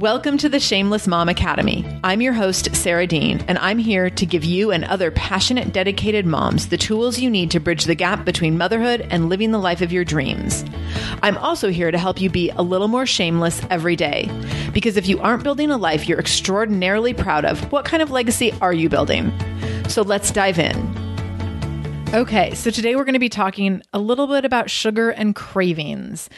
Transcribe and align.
Welcome 0.00 0.38
to 0.38 0.48
the 0.48 0.58
Shameless 0.58 1.06
Mom 1.06 1.28
Academy. 1.28 1.84
I'm 2.02 2.22
your 2.22 2.32
host, 2.32 2.74
Sarah 2.74 3.06
Dean, 3.06 3.44
and 3.48 3.58
I'm 3.58 3.76
here 3.76 4.08
to 4.08 4.24
give 4.24 4.44
you 4.44 4.70
and 4.70 4.82
other 4.84 5.10
passionate, 5.10 5.74
dedicated 5.74 6.24
moms 6.24 6.68
the 6.68 6.78
tools 6.78 7.18
you 7.18 7.28
need 7.28 7.50
to 7.50 7.60
bridge 7.60 7.84
the 7.84 7.94
gap 7.94 8.24
between 8.24 8.56
motherhood 8.56 9.06
and 9.10 9.28
living 9.28 9.50
the 9.50 9.58
life 9.58 9.82
of 9.82 9.92
your 9.92 10.06
dreams. 10.06 10.64
I'm 11.22 11.36
also 11.36 11.68
here 11.68 11.90
to 11.90 11.98
help 11.98 12.18
you 12.18 12.30
be 12.30 12.48
a 12.48 12.62
little 12.62 12.88
more 12.88 13.04
shameless 13.04 13.60
every 13.68 13.94
day. 13.94 14.30
Because 14.72 14.96
if 14.96 15.06
you 15.06 15.20
aren't 15.20 15.44
building 15.44 15.70
a 15.70 15.76
life 15.76 16.08
you're 16.08 16.18
extraordinarily 16.18 17.12
proud 17.12 17.44
of, 17.44 17.70
what 17.70 17.84
kind 17.84 18.02
of 18.02 18.10
legacy 18.10 18.54
are 18.62 18.72
you 18.72 18.88
building? 18.88 19.30
So 19.86 20.00
let's 20.00 20.30
dive 20.30 20.58
in. 20.58 20.78
Okay, 22.14 22.54
so 22.54 22.70
today 22.70 22.96
we're 22.96 23.04
going 23.04 23.12
to 23.12 23.18
be 23.18 23.28
talking 23.28 23.82
a 23.92 23.98
little 23.98 24.28
bit 24.28 24.46
about 24.46 24.70
sugar 24.70 25.10
and 25.10 25.34
cravings. 25.34 26.30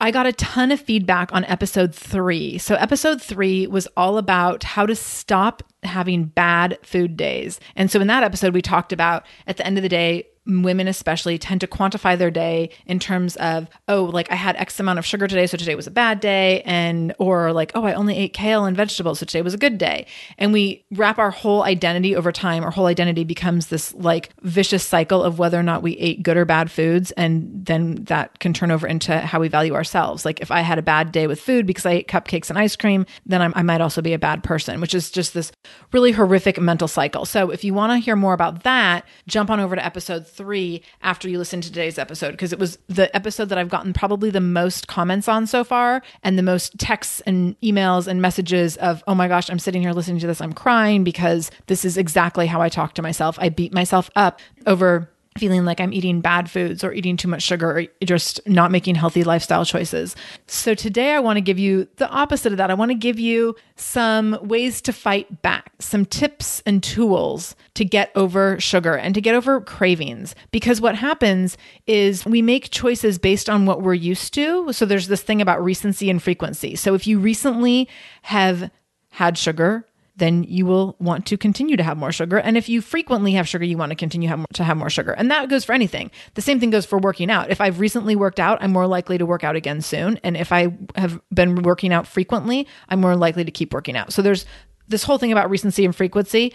I 0.00 0.10
got 0.10 0.26
a 0.26 0.32
ton 0.32 0.72
of 0.72 0.80
feedback 0.80 1.32
on 1.32 1.44
episode 1.44 1.94
three. 1.94 2.56
So, 2.56 2.74
episode 2.76 3.20
three 3.20 3.66
was 3.66 3.86
all 3.96 4.16
about 4.16 4.64
how 4.64 4.86
to 4.86 4.94
stop 4.94 5.62
having 5.82 6.24
bad 6.24 6.78
food 6.82 7.16
days. 7.16 7.60
And 7.76 7.90
so, 7.90 8.00
in 8.00 8.06
that 8.06 8.22
episode, 8.22 8.54
we 8.54 8.62
talked 8.62 8.92
about 8.92 9.26
at 9.46 9.58
the 9.58 9.66
end 9.66 9.76
of 9.76 9.82
the 9.82 9.88
day, 9.90 10.26
women 10.50 10.88
especially 10.88 11.38
tend 11.38 11.60
to 11.60 11.66
quantify 11.66 12.18
their 12.18 12.30
day 12.30 12.70
in 12.86 12.98
terms 12.98 13.36
of 13.36 13.68
oh 13.88 14.04
like 14.04 14.30
i 14.30 14.34
had 14.34 14.56
x 14.56 14.80
amount 14.80 14.98
of 14.98 15.06
sugar 15.06 15.26
today 15.26 15.46
so 15.46 15.56
today 15.56 15.74
was 15.74 15.86
a 15.86 15.90
bad 15.90 16.20
day 16.20 16.62
and 16.62 17.14
or 17.18 17.52
like 17.52 17.72
oh 17.74 17.84
i 17.84 17.94
only 17.94 18.16
ate 18.16 18.32
kale 18.32 18.64
and 18.64 18.76
vegetables 18.76 19.20
so 19.20 19.26
today 19.26 19.42
was 19.42 19.54
a 19.54 19.58
good 19.58 19.78
day. 19.78 20.06
And 20.38 20.52
we 20.52 20.84
wrap 20.90 21.18
our 21.18 21.30
whole 21.30 21.62
identity 21.62 22.16
over 22.16 22.32
time. 22.32 22.64
Our 22.64 22.70
whole 22.70 22.86
identity 22.86 23.24
becomes 23.24 23.66
this 23.66 23.94
like 23.94 24.30
vicious 24.42 24.82
cycle 24.82 25.22
of 25.22 25.38
whether 25.38 25.58
or 25.58 25.62
not 25.62 25.82
we 25.82 25.96
ate 25.98 26.22
good 26.22 26.36
or 26.36 26.46
bad 26.46 26.70
foods 26.70 27.10
and 27.12 27.64
then 27.64 27.96
that 28.04 28.38
can 28.38 28.52
turn 28.52 28.70
over 28.70 28.86
into 28.86 29.18
how 29.18 29.38
we 29.38 29.48
value 29.48 29.74
ourselves. 29.74 30.24
Like 30.24 30.40
if 30.40 30.50
i 30.50 30.60
had 30.60 30.78
a 30.78 30.82
bad 30.82 31.12
day 31.12 31.26
with 31.26 31.40
food 31.40 31.66
because 31.66 31.84
i 31.84 31.92
ate 31.92 32.08
cupcakes 32.08 32.48
and 32.48 32.58
ice 32.58 32.76
cream 32.76 33.04
then 33.26 33.42
I'm, 33.42 33.52
i 33.54 33.62
might 33.62 33.80
also 33.80 34.00
be 34.00 34.14
a 34.14 34.18
bad 34.18 34.42
person 34.42 34.80
which 34.80 34.94
is 34.94 35.10
just 35.10 35.34
this 35.34 35.52
really 35.92 36.12
horrific 36.12 36.58
mental 36.58 36.88
cycle. 36.88 37.26
So 37.26 37.50
if 37.50 37.62
you 37.62 37.74
want 37.74 37.92
to 37.92 37.98
hear 37.98 38.16
more 38.16 38.32
about 38.32 38.62
that 38.62 39.04
jump 39.26 39.50
on 39.50 39.60
over 39.60 39.76
to 39.76 39.84
episode 39.84 40.26
three 40.40 40.80
after 41.02 41.28
you 41.28 41.36
listen 41.36 41.60
to 41.60 41.68
today's 41.68 41.98
episode 41.98 42.30
because 42.30 42.50
it 42.50 42.58
was 42.58 42.78
the 42.88 43.14
episode 43.14 43.50
that 43.50 43.58
I've 43.58 43.68
gotten 43.68 43.92
probably 43.92 44.30
the 44.30 44.40
most 44.40 44.88
comments 44.88 45.28
on 45.28 45.46
so 45.46 45.64
far 45.64 46.00
and 46.22 46.38
the 46.38 46.42
most 46.42 46.78
texts 46.78 47.20
and 47.26 47.60
emails 47.60 48.06
and 48.06 48.22
messages 48.22 48.78
of, 48.78 49.04
oh 49.06 49.14
my 49.14 49.28
gosh, 49.28 49.50
I'm 49.50 49.58
sitting 49.58 49.82
here 49.82 49.92
listening 49.92 50.18
to 50.20 50.26
this. 50.26 50.40
I'm 50.40 50.54
crying 50.54 51.04
because 51.04 51.50
this 51.66 51.84
is 51.84 51.98
exactly 51.98 52.46
how 52.46 52.62
I 52.62 52.70
talk 52.70 52.94
to 52.94 53.02
myself. 53.02 53.36
I 53.38 53.50
beat 53.50 53.74
myself 53.74 54.08
up 54.16 54.40
over 54.66 55.10
feeling 55.40 55.64
like 55.64 55.80
I'm 55.80 55.94
eating 55.94 56.20
bad 56.20 56.50
foods 56.50 56.84
or 56.84 56.92
eating 56.92 57.16
too 57.16 57.26
much 57.26 57.42
sugar 57.42 57.78
or 57.78 57.86
just 58.04 58.46
not 58.46 58.70
making 58.70 58.94
healthy 58.94 59.24
lifestyle 59.24 59.64
choices. 59.64 60.14
So 60.46 60.74
today 60.74 61.14
I 61.14 61.18
want 61.20 61.38
to 61.38 61.40
give 61.40 61.58
you 61.58 61.88
the 61.96 62.08
opposite 62.10 62.52
of 62.52 62.58
that. 62.58 62.70
I 62.70 62.74
want 62.74 62.90
to 62.90 62.94
give 62.94 63.18
you 63.18 63.56
some 63.74 64.38
ways 64.42 64.82
to 64.82 64.92
fight 64.92 65.40
back, 65.40 65.72
some 65.78 66.04
tips 66.04 66.62
and 66.66 66.82
tools 66.82 67.56
to 67.74 67.86
get 67.86 68.12
over 68.14 68.60
sugar 68.60 68.94
and 68.94 69.14
to 69.14 69.22
get 69.22 69.34
over 69.34 69.62
cravings. 69.62 70.34
Because 70.50 70.78
what 70.78 70.94
happens 70.94 71.56
is 71.86 72.26
we 72.26 72.42
make 72.42 72.70
choices 72.70 73.18
based 73.18 73.48
on 73.48 73.64
what 73.64 73.80
we're 73.80 73.94
used 73.94 74.34
to. 74.34 74.70
So 74.74 74.84
there's 74.84 75.08
this 75.08 75.22
thing 75.22 75.40
about 75.40 75.64
recency 75.64 76.10
and 76.10 76.22
frequency. 76.22 76.76
So 76.76 76.94
if 76.94 77.06
you 77.06 77.18
recently 77.18 77.88
have 78.22 78.70
had 79.12 79.38
sugar, 79.38 79.86
then 80.16 80.44
you 80.44 80.66
will 80.66 80.96
want 80.98 81.26
to 81.26 81.36
continue 81.36 81.76
to 81.76 81.82
have 81.82 81.96
more 81.96 82.12
sugar. 82.12 82.38
And 82.38 82.56
if 82.56 82.68
you 82.68 82.80
frequently 82.80 83.32
have 83.32 83.48
sugar, 83.48 83.64
you 83.64 83.78
want 83.78 83.90
to 83.90 83.96
continue 83.96 84.28
have, 84.28 84.46
to 84.54 84.64
have 84.64 84.76
more 84.76 84.90
sugar. 84.90 85.12
And 85.12 85.30
that 85.30 85.48
goes 85.48 85.64
for 85.64 85.72
anything. 85.72 86.10
The 86.34 86.42
same 86.42 86.60
thing 86.60 86.70
goes 86.70 86.86
for 86.86 86.98
working 86.98 87.30
out. 87.30 87.50
If 87.50 87.60
I've 87.60 87.80
recently 87.80 88.16
worked 88.16 88.40
out, 88.40 88.58
I'm 88.60 88.72
more 88.72 88.86
likely 88.86 89.18
to 89.18 89.26
work 89.26 89.44
out 89.44 89.56
again 89.56 89.80
soon. 89.80 90.18
And 90.22 90.36
if 90.36 90.52
I 90.52 90.76
have 90.96 91.20
been 91.32 91.62
working 91.62 91.92
out 91.92 92.06
frequently, 92.06 92.66
I'm 92.88 93.00
more 93.00 93.16
likely 93.16 93.44
to 93.44 93.50
keep 93.50 93.72
working 93.72 93.96
out. 93.96 94.12
So 94.12 94.22
there's 94.22 94.46
this 94.88 95.04
whole 95.04 95.18
thing 95.18 95.32
about 95.32 95.50
recency 95.50 95.84
and 95.84 95.94
frequency 95.94 96.52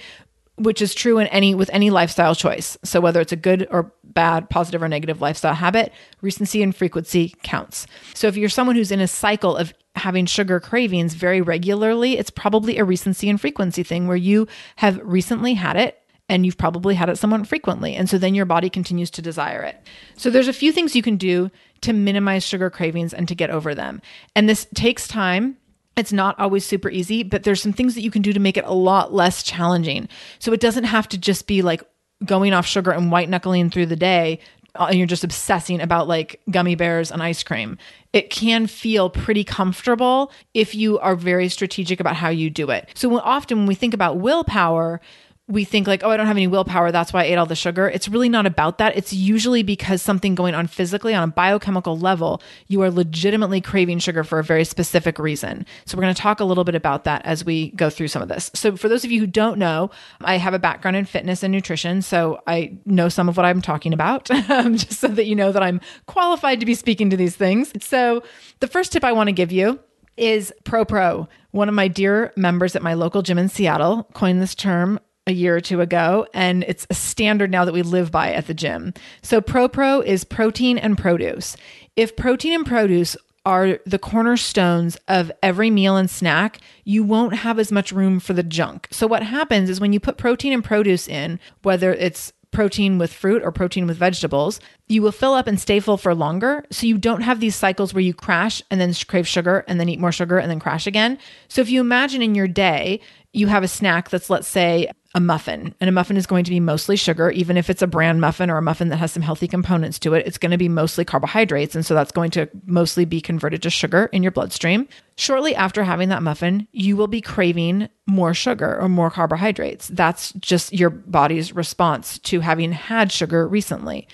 which 0.58 0.82
is 0.82 0.96
true 0.96 1.18
in 1.20 1.28
any 1.28 1.54
with 1.54 1.70
any 1.74 1.90
lifestyle 1.90 2.36
choice. 2.36 2.78
So 2.84 3.02
whether 3.02 3.20
it's 3.20 3.32
a 3.32 3.38
good 3.38 3.68
or 3.70 3.92
bad, 4.16 4.50
positive 4.50 4.82
or 4.82 4.88
negative 4.88 5.22
lifestyle 5.22 5.54
habit, 5.54 5.94
recency 6.22 6.64
and 6.64 6.76
frequency 6.76 7.36
counts. 7.44 7.86
So 8.16 8.28
if 8.28 8.36
you're 8.36 8.50
someone 8.50 8.76
who's 8.76 8.92
in 8.92 9.00
a 9.00 9.08
cycle 9.08 9.56
of 9.56 9.74
having 9.96 10.26
sugar 10.26 10.60
cravings 10.60 11.14
very 11.14 11.42
regularly, 11.42 12.18
it's 12.18 12.32
probably 12.32 12.78
a 12.78 12.84
recency 12.84 13.30
and 13.30 13.40
frequency 13.40 13.84
thing 13.84 14.08
where 14.08 14.18
you 14.18 14.48
have 14.78 15.00
recently 15.04 15.54
had 15.54 15.76
it 15.76 16.02
and 16.28 16.46
you've 16.46 16.58
probably 16.58 16.96
had 16.96 17.10
it 17.10 17.18
somewhat 17.18 17.46
frequently. 17.48 17.94
And 17.94 18.10
so 18.10 18.18
then 18.18 18.34
your 18.34 18.46
body 18.46 18.70
continues 18.70 19.12
to 19.12 19.22
desire 19.22 19.62
it. 19.62 19.80
So 20.18 20.32
there's 20.32 20.48
a 20.48 20.54
few 20.54 20.72
things 20.72 20.96
you 20.96 21.04
can 21.04 21.18
do 21.18 21.52
to 21.82 21.94
minimize 21.94 22.44
sugar 22.44 22.72
cravings 22.72 23.14
and 23.14 23.28
to 23.28 23.36
get 23.36 23.52
over 23.52 23.76
them. 23.76 24.02
And 24.36 24.50
this 24.50 24.66
takes 24.74 25.08
time 25.08 25.58
it's 25.98 26.12
not 26.12 26.38
always 26.40 26.66
super 26.66 26.90
easy, 26.90 27.24
but 27.24 27.44
there's 27.44 27.62
some 27.62 27.74
things 27.74 27.96
that 27.96 28.02
you 28.02 28.12
can 28.12 28.22
do 28.22 28.34
to 28.34 28.40
make 28.40 28.58
it 28.58 28.66
a 28.66 28.74
lot 28.74 29.14
less 29.14 29.44
challenging. 29.44 30.10
So 30.40 30.52
it 30.52 30.60
doesn't 30.60 30.84
have 30.84 31.08
to 31.10 31.18
just 31.18 31.48
be 31.48 31.62
like 31.62 31.84
going 32.26 32.54
off 32.54 32.66
sugar 32.66 32.92
and 32.92 33.12
white 33.12 33.30
knuckling 33.30 33.70
through 33.70 33.86
the 33.86 33.96
day 33.96 34.40
uh, 34.76 34.88
and 34.90 34.98
you're 34.98 35.08
just 35.08 35.24
obsessing 35.24 35.82
about 35.82 36.08
like 36.08 36.42
gummy 36.52 36.76
bears 36.76 37.12
and 37.12 37.24
ice 37.24 37.44
cream. 37.44 37.78
It 38.14 38.30
can 38.30 38.68
feel 38.68 39.10
pretty 39.10 39.44
comfortable 39.44 40.32
if 40.54 40.76
you 40.76 41.00
are 41.00 41.16
very 41.16 41.50
strategic 41.50 42.00
about 42.00 42.16
how 42.16 42.30
you 42.30 42.50
do 42.50 42.70
it. 42.70 42.90
So 42.94 43.20
often 43.20 43.60
when 43.60 43.68
we 43.68 43.76
think 43.76 43.94
about 43.94 44.18
willpower, 44.18 45.02
we 45.48 45.64
think 45.64 45.86
like, 45.86 46.04
oh, 46.04 46.10
I 46.10 46.18
don't 46.18 46.26
have 46.26 46.38
any 46.38 46.48
willpower. 46.48 46.92
That's 46.92 47.14
why 47.14 47.22
I 47.22 47.26
ate 47.26 47.36
all 47.36 47.46
the 47.46 47.56
sugar. 47.56 47.88
It's 47.88 48.10
really 48.10 48.30
not 48.30 48.48
about 48.48 48.80
that. 48.80 48.98
It's 48.98 49.14
usually 49.14 49.62
because 49.62 50.02
something 50.02 50.34
going 50.34 50.56
on 50.56 50.66
physically 50.66 51.14
on 51.14 51.24
a 51.24 51.32
biochemical 51.32 52.00
level, 52.00 52.42
you 52.68 52.82
are 52.82 52.90
legitimately 52.90 53.62
craving 53.62 54.00
sugar 54.00 54.24
for 54.24 54.40
a 54.40 54.44
very 54.44 54.66
specific 54.66 55.20
reason. 55.20 55.68
So 55.86 55.98
we're 55.98 56.02
going 56.02 56.16
to 56.16 56.22
talk 56.22 56.40
a 56.40 56.46
little 56.46 56.64
bit 56.64 56.74
about 56.74 57.04
that 57.04 57.24
as 57.26 57.46
we 57.46 57.70
go 57.72 57.92
through 57.92 58.08
some 58.08 58.24
of 58.24 58.28
this. 58.28 58.50
So 58.56 58.76
for 58.76 58.90
those 58.90 59.06
of 59.06 59.12
you 59.12 59.20
who 59.20 59.28
don't 59.28 59.60
know, 59.60 59.92
I 60.22 60.38
have 60.38 60.56
a 60.56 60.60
background 60.60 60.98
in 60.98 61.06
fitness 61.06 61.44
and 61.44 61.52
nutrition. 61.52 62.02
So 62.02 62.42
I 62.48 62.80
know 62.86 63.08
some 63.08 63.30
of 63.30 63.38
what 63.38 63.46
I'm 63.46 63.62
talking 63.62 63.94
about, 63.94 64.32
um, 64.50 64.78
just 64.78 65.00
so 65.00 65.10
that 65.10 65.28
you 65.28 65.36
know 65.36 65.52
that 65.52 65.62
I'm 65.62 65.80
qualified 66.08 66.60
to 66.62 66.66
be 66.66 66.74
speaking 66.74 67.12
to 67.12 67.18
these 67.18 67.36
things. 67.36 67.72
So 67.86 68.24
the 68.62 68.68
first 68.68 68.92
tip 68.94 69.04
I 69.04 69.12
want 69.12 69.28
to 69.28 69.34
give 69.34 69.52
you 69.52 69.80
is 70.18 70.52
Pro 70.64 70.86
Pro. 70.86 71.28
One 71.52 71.70
of 71.70 71.76
my 71.76 71.88
dear 71.88 72.34
members 72.36 72.76
at 72.76 72.82
my 72.82 72.96
local 72.96 73.22
gym 73.22 73.38
in 73.38 73.48
Seattle 73.48 74.10
coined 74.14 74.42
this 74.42 74.56
term 74.56 75.00
a 75.28 75.32
year 75.32 75.56
or 75.56 75.62
two 75.62 75.82
ago, 75.82 76.28
and 76.34 76.64
it's 76.68 76.86
a 76.90 76.94
standard 76.94 77.52
now 77.52 77.66
that 77.66 77.74
we 77.74 77.82
live 77.82 78.12
by 78.12 78.32
at 78.34 78.48
the 78.48 78.54
gym. 78.54 78.94
So, 79.22 79.42
Pro 79.42 79.68
Pro 79.68 80.02
is 80.02 80.24
protein 80.24 80.78
and 80.78 80.98
produce. 80.98 81.58
If 81.96 82.16
protein 82.16 82.54
and 82.54 82.66
produce 82.66 83.18
are 83.46 83.80
the 83.86 84.00
cornerstones 84.00 84.98
of 85.08 85.32
every 85.44 85.70
meal 85.70 85.98
and 85.98 86.10
snack, 86.10 86.60
you 86.84 87.04
won't 87.04 87.36
have 87.36 87.60
as 87.60 87.72
much 87.72 87.92
room 87.92 88.20
for 88.20 88.34
the 88.34 88.44
junk. 88.44 88.88
So, 88.92 89.08
what 89.08 89.24
happens 89.24 89.70
is 89.70 89.80
when 89.80 89.94
you 89.94 90.00
put 90.00 90.18
protein 90.18 90.54
and 90.54 90.64
produce 90.64 91.08
in, 91.08 91.40
whether 91.64 91.94
it's 91.94 92.32
protein 92.56 92.98
with 92.98 93.14
fruit 93.14 93.44
or 93.44 93.52
protein 93.52 93.86
with 93.86 93.98
vegetables, 93.98 94.62
you 94.88 95.02
will 95.02 95.12
fill 95.12 95.34
up 95.34 95.46
and 95.46 95.60
stay 95.60 95.80
full 95.80 95.98
for 95.98 96.16
longer. 96.16 96.64
So 96.72 96.88
you 96.88 96.98
don't 96.98 97.22
have 97.22 97.42
these 97.42 97.56
cycles 97.56 97.94
where 97.94 98.02
you 98.02 98.14
crash 98.14 98.62
and 98.72 98.80
then 98.80 98.94
crave 99.08 99.28
sugar 99.28 99.66
and 99.68 99.78
then 99.78 99.90
eat 99.90 100.00
more 100.00 100.14
sugar 100.14 100.38
and 100.38 100.50
then 100.50 100.62
crash 100.62 100.88
again. 100.88 101.18
So 101.50 101.62
if 101.62 101.70
you 101.70 101.82
imagine 101.82 102.22
in 102.22 102.34
your 102.34 102.48
day, 102.48 103.02
you 103.34 103.48
have 103.48 103.64
a 103.64 103.68
snack 103.68 104.10
that's, 104.10 104.30
let's 104.30 104.48
say, 104.48 104.90
a 105.16 105.20
muffin, 105.22 105.74
and 105.80 105.88
a 105.88 105.94
muffin 105.94 106.18
is 106.18 106.28
going 106.28 106.44
to 106.44 106.52
be 106.52 106.60
mostly 106.60 106.98
sugar, 106.98 107.32
even 107.32 107.56
if 107.56 107.70
it's 107.70 107.82
a 107.82 107.88
bran 107.88 108.20
muffin 108.20 108.50
or 108.50 108.58
a 108.58 108.62
muffin 108.62 108.90
that 108.90 108.98
has 108.98 109.14
some 109.14 109.24
healthy 109.24 109.48
components 109.48 109.98
to 109.98 110.14
it, 110.14 110.28
it's 110.28 110.38
going 110.38 110.52
to 110.52 110.58
be 110.58 110.68
mostly 110.68 111.06
carbohydrates. 111.06 111.74
And 111.74 111.86
so 111.86 111.94
that's 111.94 112.12
going 112.12 112.32
to 112.32 112.50
mostly 112.66 113.06
be 113.06 113.22
converted 113.22 113.64
to 113.64 113.70
sugar 113.70 114.10
in 114.12 114.24
your 114.24 114.34
bloodstream. 114.34 114.90
Shortly 115.16 115.56
after 115.56 115.86
having 115.86 116.10
that 116.10 116.22
muffin, 116.22 116.68
you 116.74 116.98
will 116.98 117.08
be 117.08 117.22
craving 117.22 117.88
more 118.06 118.34
sugar 118.34 118.78
or 118.78 118.90
more 118.90 119.10
carbohydrates. 119.10 119.88
That's 119.88 120.34
just 120.34 120.74
your 120.74 120.90
body's 120.90 121.56
response 121.56 122.20
to 122.20 122.42
having 122.42 122.74
had 122.74 123.10
sugar 123.10 123.48
recently. 123.48 124.10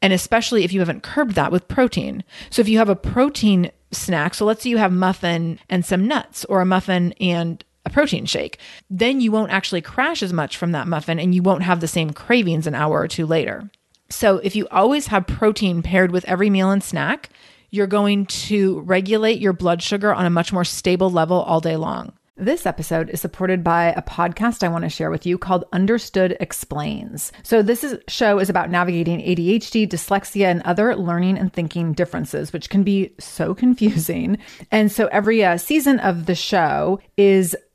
And 0.00 0.14
especially 0.14 0.64
if 0.64 0.72
you 0.72 0.80
haven't 0.80 1.02
curbed 1.02 1.34
that 1.34 1.52
with 1.52 1.68
protein. 1.68 2.24
So 2.48 2.62
if 2.62 2.70
you 2.70 2.78
have 2.78 2.88
a 2.88 2.96
protein 2.96 3.70
snack, 3.92 4.32
so 4.32 4.46
let's 4.46 4.62
say 4.62 4.70
you 4.70 4.78
have 4.78 4.92
muffin 4.92 5.58
and 5.68 5.84
some 5.84 6.08
nuts 6.08 6.46
or 6.46 6.62
a 6.62 6.66
muffin 6.66 7.12
and 7.20 7.62
a 7.88 7.92
protein 7.92 8.26
shake. 8.26 8.58
Then 8.88 9.20
you 9.20 9.32
won't 9.32 9.50
actually 9.50 9.80
crash 9.80 10.22
as 10.22 10.32
much 10.32 10.56
from 10.56 10.72
that 10.72 10.86
muffin 10.86 11.18
and 11.18 11.34
you 11.34 11.42
won't 11.42 11.64
have 11.64 11.80
the 11.80 11.88
same 11.88 12.10
cravings 12.10 12.66
an 12.66 12.74
hour 12.74 13.00
or 13.00 13.08
two 13.08 13.26
later. 13.26 13.70
So 14.10 14.38
if 14.38 14.54
you 14.54 14.68
always 14.70 15.08
have 15.08 15.26
protein 15.26 15.82
paired 15.82 16.12
with 16.12 16.24
every 16.24 16.48
meal 16.48 16.70
and 16.70 16.82
snack, 16.82 17.30
you're 17.70 17.86
going 17.86 18.26
to 18.26 18.80
regulate 18.80 19.40
your 19.40 19.52
blood 19.52 19.82
sugar 19.82 20.14
on 20.14 20.24
a 20.24 20.30
much 20.30 20.52
more 20.52 20.64
stable 20.64 21.10
level 21.10 21.42
all 21.42 21.60
day 21.60 21.76
long. 21.76 22.12
This 22.40 22.66
episode 22.66 23.10
is 23.10 23.20
supported 23.20 23.64
by 23.64 23.86
a 23.86 24.02
podcast 24.02 24.62
I 24.62 24.68
want 24.68 24.84
to 24.84 24.88
share 24.88 25.10
with 25.10 25.26
you 25.26 25.38
called 25.38 25.64
Understood 25.72 26.36
Explains. 26.38 27.32
So 27.42 27.62
this 27.62 27.82
is, 27.82 27.98
show 28.06 28.38
is 28.38 28.48
about 28.48 28.70
navigating 28.70 29.18
ADHD, 29.18 29.88
dyslexia, 29.88 30.44
and 30.44 30.62
other 30.62 30.94
learning 30.94 31.36
and 31.36 31.52
thinking 31.52 31.94
differences, 31.94 32.52
which 32.52 32.70
can 32.70 32.84
be 32.84 33.12
so 33.18 33.54
confusing. 33.56 34.38
And 34.70 34.92
so 34.92 35.08
every 35.08 35.44
uh, 35.44 35.56
season 35.56 35.98
of 35.98 36.26
the 36.26 36.36
show 36.36 37.00
is 37.16 37.56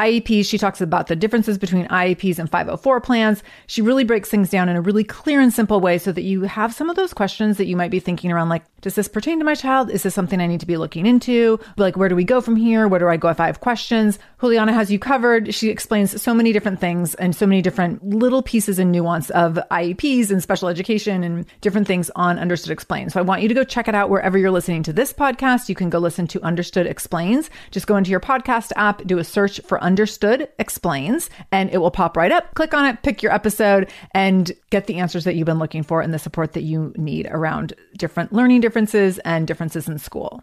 IEPs, 0.00 0.46
she 0.46 0.56
talks 0.56 0.80
about 0.80 1.08
the 1.08 1.14
differences 1.14 1.58
between 1.58 1.86
IEPs 1.88 2.38
and 2.38 2.50
504 2.50 3.02
plans. 3.02 3.42
She 3.66 3.82
really 3.82 4.04
breaks 4.04 4.30
things 4.30 4.48
down 4.48 4.70
in 4.70 4.76
a 4.76 4.80
really 4.80 5.04
clear 5.04 5.40
and 5.40 5.52
simple 5.52 5.78
way 5.78 5.98
so 5.98 6.10
that 6.10 6.22
you 6.22 6.42
have 6.42 6.72
some 6.72 6.88
of 6.88 6.96
those 6.96 7.12
questions 7.12 7.58
that 7.58 7.66
you 7.66 7.76
might 7.76 7.90
be 7.90 8.00
thinking 8.00 8.32
around 8.32 8.48
like, 8.48 8.64
does 8.80 8.94
this 8.94 9.08
pertain 9.08 9.38
to 9.40 9.44
my 9.44 9.54
child? 9.54 9.90
Is 9.90 10.02
this 10.02 10.14
something 10.14 10.40
I 10.40 10.46
need 10.46 10.60
to 10.60 10.66
be 10.66 10.78
looking 10.78 11.04
into? 11.04 11.60
Like, 11.76 11.98
where 11.98 12.08
do 12.08 12.16
we 12.16 12.24
go 12.24 12.40
from 12.40 12.56
here? 12.56 12.88
Where 12.88 12.98
do 12.98 13.08
I 13.08 13.18
go 13.18 13.28
if 13.28 13.40
I 13.40 13.46
have 13.46 13.60
questions? 13.60 14.18
Juliana 14.40 14.72
has 14.72 14.90
you 14.90 14.98
covered. 14.98 15.54
She 15.54 15.68
explains 15.68 16.20
so 16.20 16.32
many 16.32 16.52
different 16.52 16.80
things 16.80 17.14
and 17.16 17.36
so 17.36 17.46
many 17.46 17.60
different 17.60 18.02
little 18.02 18.42
pieces 18.42 18.78
and 18.78 18.90
nuance 18.90 19.28
of 19.30 19.58
IEPs 19.70 20.30
and 20.30 20.42
special 20.42 20.68
education 20.68 21.22
and 21.22 21.44
different 21.60 21.86
things 21.86 22.10
on 22.16 22.38
Understood 22.38 22.72
Explains. 22.72 23.12
So 23.12 23.20
I 23.20 23.22
want 23.22 23.42
you 23.42 23.48
to 23.48 23.54
go 23.54 23.64
check 23.64 23.86
it 23.86 23.94
out 23.94 24.08
wherever 24.08 24.38
you're 24.38 24.50
listening 24.50 24.82
to 24.84 24.94
this 24.94 25.12
podcast. 25.12 25.68
You 25.68 25.74
can 25.74 25.90
go 25.90 25.98
listen 25.98 26.26
to 26.28 26.42
Understood 26.42 26.86
Explains. 26.86 27.50
Just 27.70 27.86
go 27.86 27.96
into 27.96 28.10
your 28.10 28.20
podcast 28.20 28.72
app, 28.76 29.04
do 29.04 29.18
a 29.18 29.24
search 29.24 29.60
for 29.60 29.78
Understood 29.82 30.48
Explains, 30.58 31.28
and 31.52 31.68
it 31.70 31.78
will 31.78 31.90
pop 31.90 32.16
right 32.16 32.32
up. 32.32 32.54
Click 32.54 32.72
on 32.72 32.86
it, 32.86 33.02
pick 33.02 33.22
your 33.22 33.34
episode, 33.34 33.90
and 34.12 34.52
get 34.70 34.86
the 34.86 34.96
answers 34.96 35.24
that 35.24 35.34
you've 35.34 35.44
been 35.44 35.58
looking 35.58 35.82
for 35.82 36.00
and 36.00 36.14
the 36.14 36.18
support 36.18 36.54
that 36.54 36.62
you 36.62 36.94
need 36.96 37.28
around 37.30 37.74
different 37.98 38.32
learning 38.32 38.62
differences 38.62 39.18
and 39.18 39.46
differences 39.46 39.86
in 39.86 39.98
school. 39.98 40.42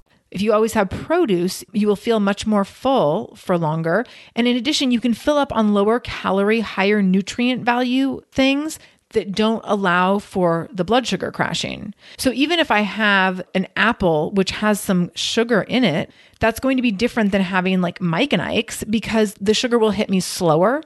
If 0.31 0.41
you 0.41 0.53
always 0.53 0.73
have 0.73 0.89
produce, 0.89 1.63
you 1.73 1.87
will 1.87 1.97
feel 1.97 2.19
much 2.19 2.47
more 2.47 2.63
full 2.63 3.35
for 3.35 3.57
longer. 3.57 4.05
And 4.35 4.47
in 4.47 4.55
addition, 4.55 4.91
you 4.91 5.01
can 5.01 5.13
fill 5.13 5.37
up 5.37 5.53
on 5.53 5.73
lower 5.73 5.99
calorie, 5.99 6.61
higher 6.61 7.01
nutrient 7.01 7.63
value 7.63 8.21
things 8.31 8.79
that 9.11 9.33
don't 9.33 9.61
allow 9.65 10.19
for 10.19 10.69
the 10.71 10.83
blood 10.83 11.05
sugar 11.05 11.31
crashing. 11.31 11.93
So 12.17 12.31
even 12.31 12.59
if 12.59 12.71
I 12.71 12.81
have 12.81 13.41
an 13.53 13.67
apple, 13.75 14.31
which 14.31 14.51
has 14.51 14.79
some 14.79 15.11
sugar 15.15 15.63
in 15.63 15.83
it, 15.83 16.11
that's 16.39 16.59
going 16.59 16.77
to 16.77 16.83
be 16.83 16.91
different 16.91 17.31
than 17.31 17.41
having 17.41 17.81
like 17.81 18.01
Mike 18.01 18.33
and 18.33 18.41
Ike's 18.41 18.83
because 18.85 19.35
the 19.39 19.53
sugar 19.53 19.77
will 19.77 19.91
hit 19.91 20.09
me 20.09 20.19
slower. 20.19 20.81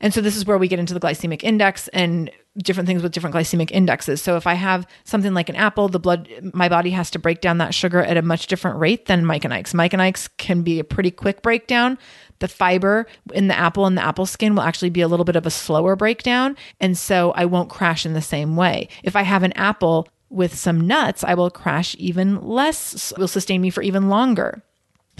And 0.00 0.14
so 0.14 0.20
this 0.20 0.36
is 0.36 0.46
where 0.46 0.58
we 0.58 0.68
get 0.68 0.78
into 0.78 0.94
the 0.94 1.00
glycemic 1.00 1.42
index 1.42 1.88
and 1.88 2.30
different 2.62 2.86
things 2.86 3.02
with 3.02 3.12
different 3.12 3.34
glycemic 3.34 3.70
indexes. 3.70 4.22
So 4.22 4.36
if 4.36 4.46
I 4.46 4.54
have 4.54 4.86
something 5.04 5.34
like 5.34 5.48
an 5.48 5.56
apple, 5.56 5.88
the 5.88 6.00
blood, 6.00 6.28
my 6.54 6.68
body 6.68 6.90
has 6.90 7.10
to 7.12 7.18
break 7.18 7.40
down 7.40 7.58
that 7.58 7.74
sugar 7.74 8.02
at 8.02 8.16
a 8.16 8.22
much 8.22 8.46
different 8.46 8.78
rate 8.78 9.06
than 9.06 9.24
Mike 9.24 9.44
and 9.44 9.54
Ike's. 9.54 9.74
Mike 9.74 9.92
and 9.92 10.02
Ike's 10.02 10.28
can 10.38 10.62
be 10.62 10.78
a 10.78 10.84
pretty 10.84 11.10
quick 11.10 11.42
breakdown. 11.42 11.98
The 12.38 12.48
fiber 12.48 13.06
in 13.32 13.48
the 13.48 13.58
apple 13.58 13.86
and 13.86 13.96
the 13.96 14.02
apple 14.02 14.26
skin 14.26 14.54
will 14.54 14.62
actually 14.62 14.90
be 14.90 15.00
a 15.00 15.08
little 15.08 15.24
bit 15.24 15.36
of 15.36 15.46
a 15.46 15.50
slower 15.50 15.96
breakdown. 15.96 16.56
And 16.80 16.96
so 16.96 17.32
I 17.32 17.44
won't 17.44 17.70
crash 17.70 18.06
in 18.06 18.14
the 18.14 18.22
same 18.22 18.56
way. 18.56 18.88
If 19.02 19.16
I 19.16 19.22
have 19.22 19.42
an 19.42 19.52
apple 19.52 20.08
with 20.30 20.56
some 20.56 20.80
nuts, 20.80 21.24
I 21.24 21.34
will 21.34 21.50
crash 21.50 21.96
even 21.98 22.40
less, 22.40 23.12
will 23.18 23.28
sustain 23.28 23.60
me 23.60 23.70
for 23.70 23.82
even 23.82 24.08
longer. 24.08 24.62